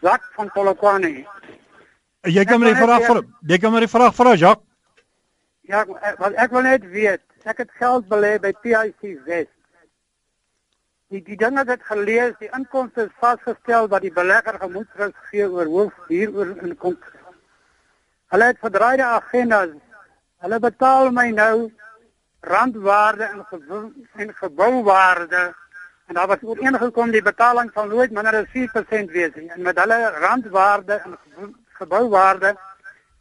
Jacques 0.02 0.34
van 0.36 0.50
Polokwane. 0.54 1.26
Jy 2.26 2.44
kan 2.44 2.60
my 2.60 2.72
die 2.72 2.82
vraag 2.82 3.04
vra. 3.06 3.22
Jy 3.48 3.58
kan 3.58 3.72
my 3.72 3.80
die 3.80 3.90
vraag 3.90 4.14
vra, 4.14 4.34
Jacques. 4.34 4.64
Ja, 5.68 5.84
wat 6.18 6.32
ek 6.40 6.50
wil 6.50 6.64
net 6.64 6.84
weet, 6.88 7.20
ek 7.44 7.58
het 7.58 7.72
geld 7.76 8.06
belê 8.08 8.38
by 8.40 8.54
PIC 8.62 9.18
West 9.26 9.57
die 11.08 11.22
die 11.24 11.36
dinge 11.40 11.64
wat 11.64 11.84
gelees, 11.88 12.34
die 12.40 12.50
inkomste 12.52 13.06
is 13.06 13.20
vasgestel 13.20 13.88
wat 13.88 14.04
die 14.04 14.12
belegger 14.12 14.58
gemoedsrus 14.60 15.14
gee 15.30 15.46
oor 15.48 15.70
hoof 15.72 16.08
hieroor 16.08 16.50
in 16.66 16.74
kom. 16.76 16.98
Hulle 18.28 18.48
het 18.50 18.60
verdraaide 18.60 19.06
agendas. 19.06 19.72
Hulle 20.44 20.58
betaal 20.60 21.08
my 21.16 21.30
nou 21.32 21.70
randwaarde 22.40 23.24
en 23.24 23.46
en 24.16 24.34
gebouwaarde 24.34 25.54
en 26.08 26.14
daar 26.14 26.26
was 26.26 26.42
ooreengekom 26.42 27.10
die 27.10 27.22
betaling 27.22 27.70
van 27.72 27.88
nooit 27.88 28.12
minder 28.12 28.36
as 28.36 28.52
4% 28.52 29.10
wees 29.12 29.34
nie. 29.34 29.48
En 29.50 29.62
met 29.62 29.78
hulle 29.78 29.98
randwaarde 30.10 30.92
en 30.92 31.18
gebouwaarde 31.80 32.54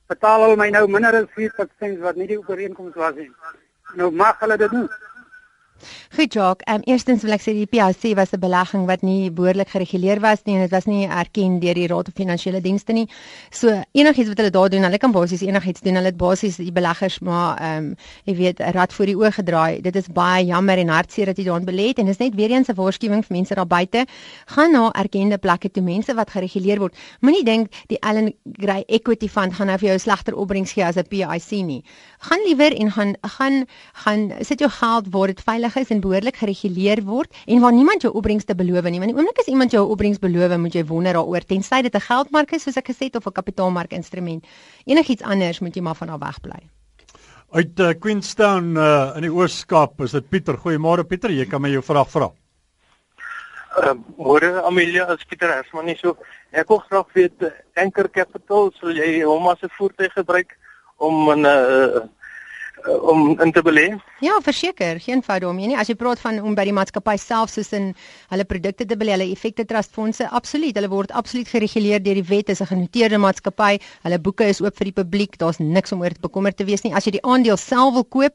betaal 0.08 0.42
hulle 0.42 0.60
my 0.60 0.70
nou 0.70 0.88
minder 0.88 1.16
as 1.24 1.32
4% 1.40 2.04
wat 2.04 2.16
nie 2.16 2.28
die 2.28 2.40
ooreenkoms 2.40 2.96
was 2.96 3.16
nie. 3.16 3.32
Nou 3.96 4.12
mag 4.12 4.40
hulle 4.40 4.58
dit 4.58 4.72
doen. 4.72 4.90
Goed 6.16 6.34
Jock, 6.34 6.62
ehm 6.62 6.76
um, 6.76 6.82
eerstens 6.86 7.22
wil 7.22 7.32
ek 7.36 7.42
sê 7.42 7.54
die 7.54 7.66
PIC 7.66 8.16
was 8.16 8.32
'n 8.34 8.40
belegging 8.40 8.86
wat 8.88 9.02
nie 9.02 9.32
behoorlik 9.32 9.70
gereguleer 9.70 10.20
was 10.20 10.44
nie 10.46 10.56
en 10.56 10.62
dit 10.62 10.72
was 10.72 10.86
nie 10.86 11.08
erken 11.08 11.60
deur 11.60 11.74
die 11.74 11.88
Raad 11.88 12.10
van 12.10 12.14
Finansiële 12.14 12.62
Dienste 12.62 12.94
nie. 12.94 13.08
So 13.52 13.84
enigiets 13.92 14.28
wat 14.30 14.38
hulle 14.38 14.50
daar 14.50 14.70
doen, 14.70 14.84
hulle 14.84 14.98
kan 14.98 15.12
basies 15.12 15.42
enigiets 15.42 15.82
doen. 15.82 15.96
Hulle 15.96 16.12
het 16.12 16.18
basies 16.18 16.56
die 16.56 16.72
beleggers 16.72 17.20
maar 17.20 17.58
ehm 17.58 17.78
um, 17.78 17.96
jy 18.26 18.36
weet 18.36 18.60
'n 18.60 18.72
rad 18.72 18.94
voor 18.94 19.06
die 19.06 19.16
oë 19.16 19.32
gedraai. 19.32 19.82
Dit 19.82 19.96
is 19.96 20.08
baie 20.08 20.46
jammer 20.46 20.78
en 20.78 20.90
hartseer 20.90 21.26
dat 21.26 21.38
jy 21.38 21.44
daarin 21.44 21.66
belê 21.66 21.88
het 21.88 22.00
en 22.00 22.06
dis 22.06 22.18
net 22.18 22.36
weer 22.36 22.52
eens 22.52 22.70
'n 22.70 22.76
waarskuwing 22.76 23.26
vir 23.26 23.36
mense 23.36 23.56
daar 23.56 23.68
buite. 23.68 24.06
Gaan 24.46 24.72
na 24.72 24.92
erkende 24.92 25.38
plekke 25.38 25.72
toe, 25.72 25.84
mense 25.84 26.14
wat 26.14 26.30
gereguleer 26.30 26.80
word. 26.80 26.96
Moenie 27.22 27.44
dink 27.44 27.72
die 27.88 28.02
Allen 28.02 28.34
Gray 28.54 28.84
Equity 28.88 29.28
Fund 29.28 29.54
gaan 29.54 29.68
nou 29.68 29.78
vir 29.78 29.90
jou 29.90 30.00
slegter 30.00 30.36
opbrengs 30.36 30.72
gee 30.72 30.86
as 30.86 30.98
'n 30.98 31.08
PIC 31.08 31.66
nie. 31.66 31.84
Gaan 32.20 32.40
liewer 32.46 32.74
en 32.76 32.92
gaan 32.92 33.16
gaan 33.22 33.66
gaan 33.94 34.32
sit 34.42 34.60
jou 34.60 34.70
geld 34.70 35.06
waar 35.10 35.28
dit 35.28 35.42
veilig 35.42 35.67
veilig 35.68 35.88
is 35.88 35.92
en 35.92 36.02
behoorlik 36.02 36.38
gereguleer 36.40 37.02
word 37.04 37.34
en 37.48 37.60
waar 37.62 37.74
niemand 37.74 38.02
jou 38.02 38.14
opbrengste 38.14 38.56
beloof 38.56 38.88
nie. 38.90 39.00
Want 39.00 39.12
die 39.12 39.18
oomblik 39.18 39.40
as 39.40 39.48
iemand 39.48 39.72
jou 39.72 39.84
opbrengs 39.92 40.20
beloof, 40.20 40.58
moet 40.58 40.74
jy 40.74 40.86
wonder 40.86 41.14
daaroor 41.14 41.44
tensy 41.46 41.82
dit 41.82 41.96
'n 41.96 42.00
geldmark 42.00 42.52
is 42.54 42.64
soos 42.64 42.78
ek 42.78 42.88
gesê 42.88 43.08
het 43.08 43.16
of 43.16 43.28
'n 43.28 43.32
kapitaalmark 43.32 43.92
instrument. 43.92 44.46
Enigiets 44.86 45.24
anders 45.24 45.60
moet 45.60 45.76
jy 45.76 45.82
maar 45.82 45.96
van 45.96 46.08
daar 46.08 46.20
weg 46.20 46.42
bly. 46.42 46.70
Uit 47.52 47.80
uh, 47.80 47.94
Queenstown 48.00 48.78
uh, 48.78 49.14
in 49.16 49.22
die 49.22 49.32
Oos-Kaap 49.32 50.02
is 50.02 50.12
dit 50.12 50.30
Pieter. 50.30 50.58
Goeiemôre 50.58 51.04
Pieter, 51.04 51.32
jy 51.32 51.46
kan 51.46 51.62
my 51.62 51.70
jou 51.70 51.82
vraag 51.82 52.10
vra. 52.10 52.32
Uh, 53.78 53.94
môre 54.18 54.64
Amelia, 54.64 55.06
as 55.06 55.24
Pieter 55.24 55.54
Hersman 55.54 55.86
nie 55.86 55.96
so 55.96 56.18
ek 56.52 56.70
wil 56.70 56.80
graag 56.80 57.06
weet 57.14 57.54
Anchor 57.76 58.10
Capital, 58.10 58.72
sal 58.80 58.92
jy 58.92 59.24
hom 59.24 59.48
as 59.48 59.64
'n 59.64 59.70
voertuig 59.78 60.14
gebruik 60.14 60.58
om 60.98 61.30
'n 61.30 61.46
uh, 61.46 62.08
om 62.88 63.40
in 63.44 63.52
te 63.52 63.62
belê? 63.66 63.88
Ja, 64.24 64.38
verseker, 64.44 65.00
geen 65.04 65.22
fout 65.24 65.42
daarmee 65.44 65.68
nie. 65.72 65.78
As 65.78 65.90
jy 65.92 65.96
praat 66.00 66.20
van 66.20 66.40
om 66.42 66.56
by 66.58 66.66
die 66.68 66.76
maatskappy 66.76 67.18
self 67.22 67.52
soos 67.54 67.74
in 67.76 67.92
hulle 68.32 68.46
produkte 68.50 68.86
te 68.88 68.98
belê, 68.98 69.14
hulle 69.16 69.28
effekte 69.34 69.66
trust 69.68 69.94
fondse, 69.96 70.28
absoluut, 70.40 70.76
hulle 70.78 70.90
word 70.92 71.14
absoluut 71.18 71.50
gereguleer 71.52 72.02
deur 72.04 72.18
die 72.20 72.26
wet 72.30 72.50
as 72.50 72.62
'n 72.62 72.72
genoteerde 72.72 73.18
maatskappy. 73.18 73.80
Hulle 74.04 74.20
boeke 74.20 74.48
is 74.48 74.62
oop 74.62 74.76
vir 74.78 74.86
die 74.86 74.98
publiek. 75.04 75.38
Daar's 75.38 75.60
niks 75.60 75.92
om 75.92 76.02
oor 76.02 76.10
te 76.10 76.22
bekommer 76.22 76.56
te 76.56 76.66
wees 76.66 76.84
nie. 76.84 76.94
As 76.94 77.06
jy 77.06 77.12
die 77.12 77.24
aandeel 77.24 77.58
self 77.58 77.94
wil 77.94 78.04
koop, 78.04 78.34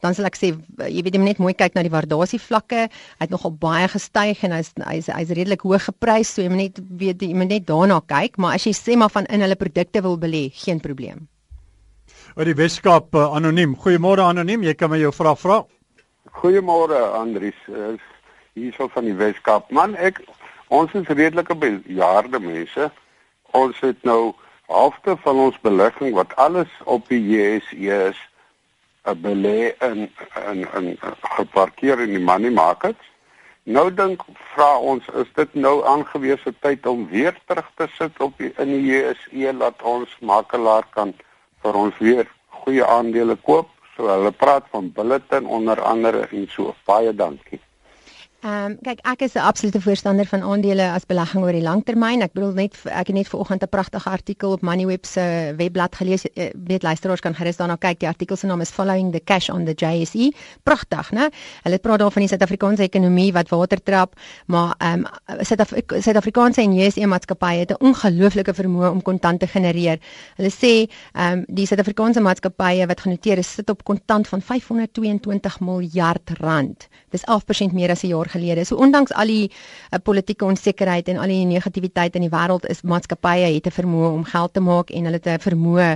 dan 0.00 0.14
sal 0.14 0.26
ek 0.26 0.36
sê 0.36 0.54
jy 0.88 1.02
weet 1.02 1.14
jy 1.14 1.20
moet 1.20 1.28
net 1.28 1.38
mooi 1.38 1.54
kyk 1.54 1.74
na 1.74 1.82
die 1.82 1.90
waardasie 1.90 2.40
vlakke. 2.40 2.88
Hy 3.18 3.20
het 3.20 3.30
nogal 3.30 3.52
baie 3.52 3.88
gestyg 3.88 4.44
en 4.44 4.52
hy's 4.52 4.72
hy's 4.86 5.06
hy's 5.06 5.30
redelik 5.30 5.62
hoog 5.62 5.82
geprys, 5.82 6.34
so 6.34 6.42
jy 6.42 6.48
moet 6.48 6.58
net 6.58 6.80
weet 6.98 7.22
jy 7.22 7.34
moet 7.34 7.48
net 7.48 7.66
daarna 7.66 8.00
kyk, 8.06 8.38
maar 8.38 8.54
as 8.54 8.64
jy 8.64 8.72
sê 8.72 8.96
maar 8.96 9.10
van 9.10 9.26
in 9.26 9.40
hulle 9.40 9.56
produkte 9.56 10.02
wil 10.02 10.18
belê, 10.18 10.50
geen 10.52 10.80
probleem 10.80 11.28
uit 12.34 12.48
die 12.48 12.56
Weskaap 12.58 13.14
uh, 13.14 13.28
anoniem. 13.36 13.76
Goeiemôre 13.78 14.24
anoniem, 14.26 14.64
jy 14.66 14.74
kan 14.74 14.90
my 14.90 14.98
jou 14.98 15.12
vraag 15.14 15.38
vra. 15.38 15.60
Goeiemôre 16.40 16.98
Andries. 17.14 17.58
Uh, 17.70 17.94
hierso 18.58 18.88
van 18.90 19.06
die 19.06 19.14
Weskaap. 19.14 19.70
Man, 19.70 19.94
ek 19.94 20.18
ons 20.74 20.90
is 20.98 21.06
redelike 21.12 21.54
bejaarde 21.54 22.40
mense. 22.42 22.88
Ons 23.54 23.78
het 23.86 24.00
nou 24.02 24.32
halfte 24.66 25.14
van 25.22 25.42
ons 25.46 25.58
belegging 25.62 26.14
wat 26.16 26.34
alles 26.42 26.70
op 26.90 27.06
die 27.12 27.20
JSE 27.22 28.00
is, 28.10 28.18
'n 29.06 29.12
uh, 29.12 29.14
belê 29.14 29.74
in 29.86 30.10
in 30.50 30.66
in 30.78 30.96
geparkeer 31.36 32.00
in 32.00 32.16
die 32.16 32.24
money 32.30 32.50
markets. 32.50 33.12
Nou 33.62 33.94
dink 33.94 34.24
vra 34.54 34.78
ons 34.78 35.06
is 35.22 35.30
dit 35.34 35.54
nou 35.54 35.84
aangewese 35.86 36.54
tyd 36.60 36.86
om 36.86 37.06
weer 37.08 37.38
terug 37.46 37.70
te 37.76 37.86
sit 37.94 38.20
op 38.20 38.34
die, 38.38 38.50
in 38.58 38.74
die 38.74 38.90
JSE 38.90 39.52
laat 39.52 39.82
ons 39.82 40.18
makelaar 40.20 40.86
kan 40.90 41.14
vir 41.64 41.78
ons 41.80 42.00
weer 42.04 42.28
goeie 42.62 42.84
aandele 42.84 43.36
koop. 43.48 43.70
So 43.96 44.10
hulle 44.10 44.32
praat 44.34 44.66
van 44.72 44.90
bulletin 44.92 45.46
onder 45.46 45.80
andere 45.82 46.26
en 46.30 46.48
so. 46.50 46.74
Baie 46.86 47.14
dankie. 47.14 47.60
Ehm 48.44 48.64
um, 48.64 48.72
kyk 48.84 48.98
ek 49.08 49.22
is 49.24 49.34
'n 49.34 49.40
absolute 49.40 49.80
voorstander 49.80 50.26
van 50.26 50.42
aandele 50.42 50.90
as 50.92 51.06
belegging 51.06 51.44
oor 51.44 51.52
die 51.52 51.62
langtermyn. 51.62 52.20
Ek 52.20 52.32
bedoel 52.32 52.52
net 52.52 52.74
ek 52.84 53.06
het 53.06 53.16
net 53.16 53.28
vanoggend 53.28 53.62
'n 53.62 53.68
pragtige 53.68 54.10
artikel 54.10 54.52
op 54.52 54.60
Moneyweb 54.60 55.06
se 55.06 55.54
webblad 55.56 55.94
gelees. 55.96 56.24
Eh, 56.24 56.50
weet 56.52 56.82
luisteraars 56.82 57.20
kan 57.20 57.34
gerus 57.34 57.56
daarna 57.56 57.76
kyk. 57.76 57.98
Die 58.00 58.08
artikel 58.08 58.36
se 58.36 58.46
naam 58.46 58.60
is 58.60 58.70
Following 58.70 59.12
the 59.12 59.20
Cash 59.24 59.48
on 59.48 59.64
the 59.64 59.72
JSE. 59.72 60.32
Pragtig, 60.62 61.10
né? 61.12 61.30
Hulle 61.62 61.78
praat 61.78 61.98
daar 61.98 62.10
van 62.10 62.22
die 62.22 62.28
Suid-Afrikaanse 62.28 62.82
ekonomie 62.82 63.32
wat 63.32 63.48
watertrap, 63.48 64.12
maar 64.46 64.74
ehm 64.78 65.06
um, 65.28 65.44
Suid-Afrikaanse 66.00 66.60
en 66.60 66.74
JSE 66.74 67.06
maatskappye 67.06 67.58
het 67.58 67.70
'n 67.70 67.84
ongelooflike 67.84 68.54
vermoë 68.54 68.90
om 68.90 69.02
kontant 69.02 69.40
te 69.40 69.46
genereer. 69.46 69.98
Hulle 70.36 70.50
sê 70.50 70.90
ehm 71.12 71.32
um, 71.32 71.44
die 71.48 71.66
Suid-Afrikaanse 71.66 72.20
maatskappye 72.20 72.86
wat 72.86 73.00
genoteer 73.00 73.38
is, 73.38 73.54
sit 73.54 73.70
op 73.70 73.84
kontant 73.84 74.28
van 74.28 74.42
522 74.42 75.60
miljard 75.60 76.30
rand. 76.40 76.88
Dis 77.10 77.24
11% 77.24 77.72
meer 77.72 77.90
as 77.90 78.02
'n 78.02 78.08
jaar 78.08 78.32
gelede. 78.34 78.64
So 78.68 78.76
ondanks 78.76 79.14
al 79.14 79.30
die 79.30 79.46
uh, 79.48 79.98
politieke 80.02 80.44
onsekerheid 80.44 81.08
en 81.08 81.22
al 81.22 81.32
die 81.32 81.44
negativiteit 81.48 82.18
in 82.18 82.26
die 82.26 82.32
wêreld 82.32 82.68
is 82.70 82.82
maatskappye 82.82 83.54
het 83.54 83.66
'n 83.66 83.76
vermoë 83.80 84.12
om 84.12 84.24
geld 84.24 84.52
te 84.52 84.60
maak 84.60 84.90
en 84.90 85.04
hulle 85.04 85.20
het 85.22 85.26
'n 85.26 85.44
vermoë 85.48 85.90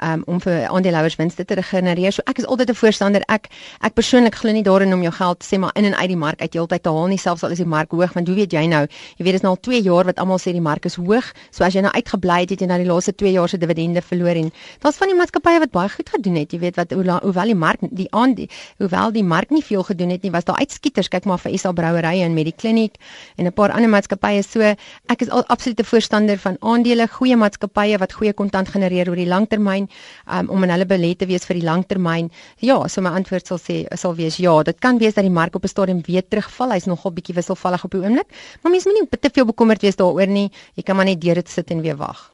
um, 0.00 0.22
om 0.26 0.40
vir 0.40 0.66
aandeelhouers 0.68 1.16
winste 1.16 1.44
te 1.44 1.62
genereer. 1.62 2.12
So 2.12 2.22
ek 2.26 2.38
is 2.38 2.46
altyd 2.46 2.70
'n 2.70 2.74
voorstander. 2.74 3.22
Ek 3.28 3.48
ek 3.80 3.94
persoonlik 3.94 4.34
glo 4.34 4.52
nie 4.52 4.62
daarin 4.62 4.92
om 4.92 5.02
jou 5.02 5.12
geld 5.12 5.44
sê 5.44 5.58
maar 5.58 5.70
in 5.74 5.84
en 5.84 5.96
uit 5.96 6.08
die 6.08 6.16
mark 6.16 6.40
uit 6.40 6.52
heeltyd 6.52 6.82
te 6.82 6.88
haal 6.88 7.06
nie, 7.06 7.18
selfs 7.18 7.42
al 7.42 7.50
is 7.50 7.58
die 7.58 7.66
mark 7.66 7.90
hoog, 7.90 8.12
want 8.12 8.26
hoe 8.26 8.36
weet 8.36 8.52
jy 8.52 8.66
nou? 8.66 8.86
Jy 9.16 9.24
weet 9.24 9.32
dit 9.32 9.34
is 9.34 9.40
nou 9.40 9.54
al 9.54 9.60
2 9.60 9.82
jaar 9.82 10.04
wat 10.04 10.18
almal 10.18 10.38
sê 10.38 10.52
die 10.52 10.60
mark 10.60 10.84
is 10.84 10.94
hoog. 10.94 11.32
So 11.50 11.64
as 11.64 11.74
jy 11.74 11.80
nou 11.80 11.92
uitgebly 11.92 12.40
het, 12.40 12.50
het 12.50 12.60
jy 12.60 12.66
nou 12.66 12.78
die 12.78 12.86
laaste 12.86 13.14
2 13.14 13.32
jaar 13.32 13.48
se 13.48 13.58
dividende 13.58 14.02
verloor 14.02 14.36
en 14.36 14.52
daar's 14.80 14.96
van 14.96 15.08
die 15.08 15.16
maatskappye 15.16 15.58
wat 15.58 15.70
baie 15.70 15.88
goed 15.88 16.08
gedoen 16.08 16.34
het. 16.36 16.52
Jy 16.52 16.58
weet 16.58 16.76
wat 16.76 16.92
hoewel 16.92 17.46
die 17.46 17.54
mark 17.54 17.78
die 17.80 18.08
aan 18.10 18.34
die 18.34 18.48
hoewel 18.78 19.12
die 19.12 19.24
mark 19.24 19.50
nie 19.50 19.62
veel 19.62 19.82
gedoen 19.82 20.10
het 20.10 20.22
nie, 20.22 20.30
was 20.30 20.44
daar 20.44 20.56
uitskieters. 20.56 21.08
Kyk 21.08 21.24
maar 21.24 21.38
vir 21.38 21.58
SA 21.58 21.71
Brouwerye 21.74 22.24
en 22.24 22.34
Medikliniek 22.34 22.94
en 23.36 23.46
'n 23.46 23.52
paar 23.52 23.72
ander 23.72 23.88
maatskappye. 23.88 24.42
So 24.42 24.60
ek 24.60 25.22
is 25.22 25.30
al 25.30 25.44
absolute 25.46 25.84
voorstander 25.84 26.38
van 26.38 26.56
aandele, 26.60 27.08
goeie 27.08 27.36
maatskappye 27.36 27.98
wat 27.98 28.12
goeie 28.12 28.32
kontant 28.32 28.68
genereer 28.68 29.08
oor 29.08 29.16
die 29.16 29.26
langtermyn 29.26 29.88
um, 30.30 30.48
om 30.48 30.62
in 30.62 30.70
hulle 30.70 30.86
belê 30.86 31.14
te 31.16 31.26
wees 31.26 31.44
vir 31.44 31.60
die 31.60 31.66
langtermyn. 31.66 32.30
Ja, 32.58 32.78
so 32.88 33.00
my 33.00 33.10
antwoord 33.10 33.46
sal 33.46 33.58
sê 33.58 33.86
sal 33.96 34.14
wees 34.14 34.36
ja, 34.36 34.62
dit 34.62 34.78
kan 34.78 34.98
wees 34.98 35.14
dat 35.14 35.24
die 35.24 35.36
mark 35.40 35.54
op 35.54 35.64
'n 35.64 35.68
stadium 35.68 36.02
weer 36.06 36.22
terugval. 36.28 36.72
Hy's 36.72 36.86
nogal 36.86 37.12
bietjie 37.12 37.34
wisselvallig 37.34 37.84
op 37.84 37.90
die 37.90 38.00
oomblik, 38.00 38.28
maar 38.62 38.72
mens 38.72 38.84
moenie 38.84 39.08
te 39.08 39.30
veel 39.32 39.44
bekommerd 39.44 39.82
wees 39.82 39.96
daaroor 39.96 40.26
nie. 40.26 40.50
Jy 40.74 40.82
kan 40.82 40.96
maar 40.96 41.04
net 41.04 41.20
deur 41.20 41.34
dit 41.34 41.48
sit 41.48 41.70
en 41.70 41.80
weer 41.82 41.96
wag. 41.96 42.30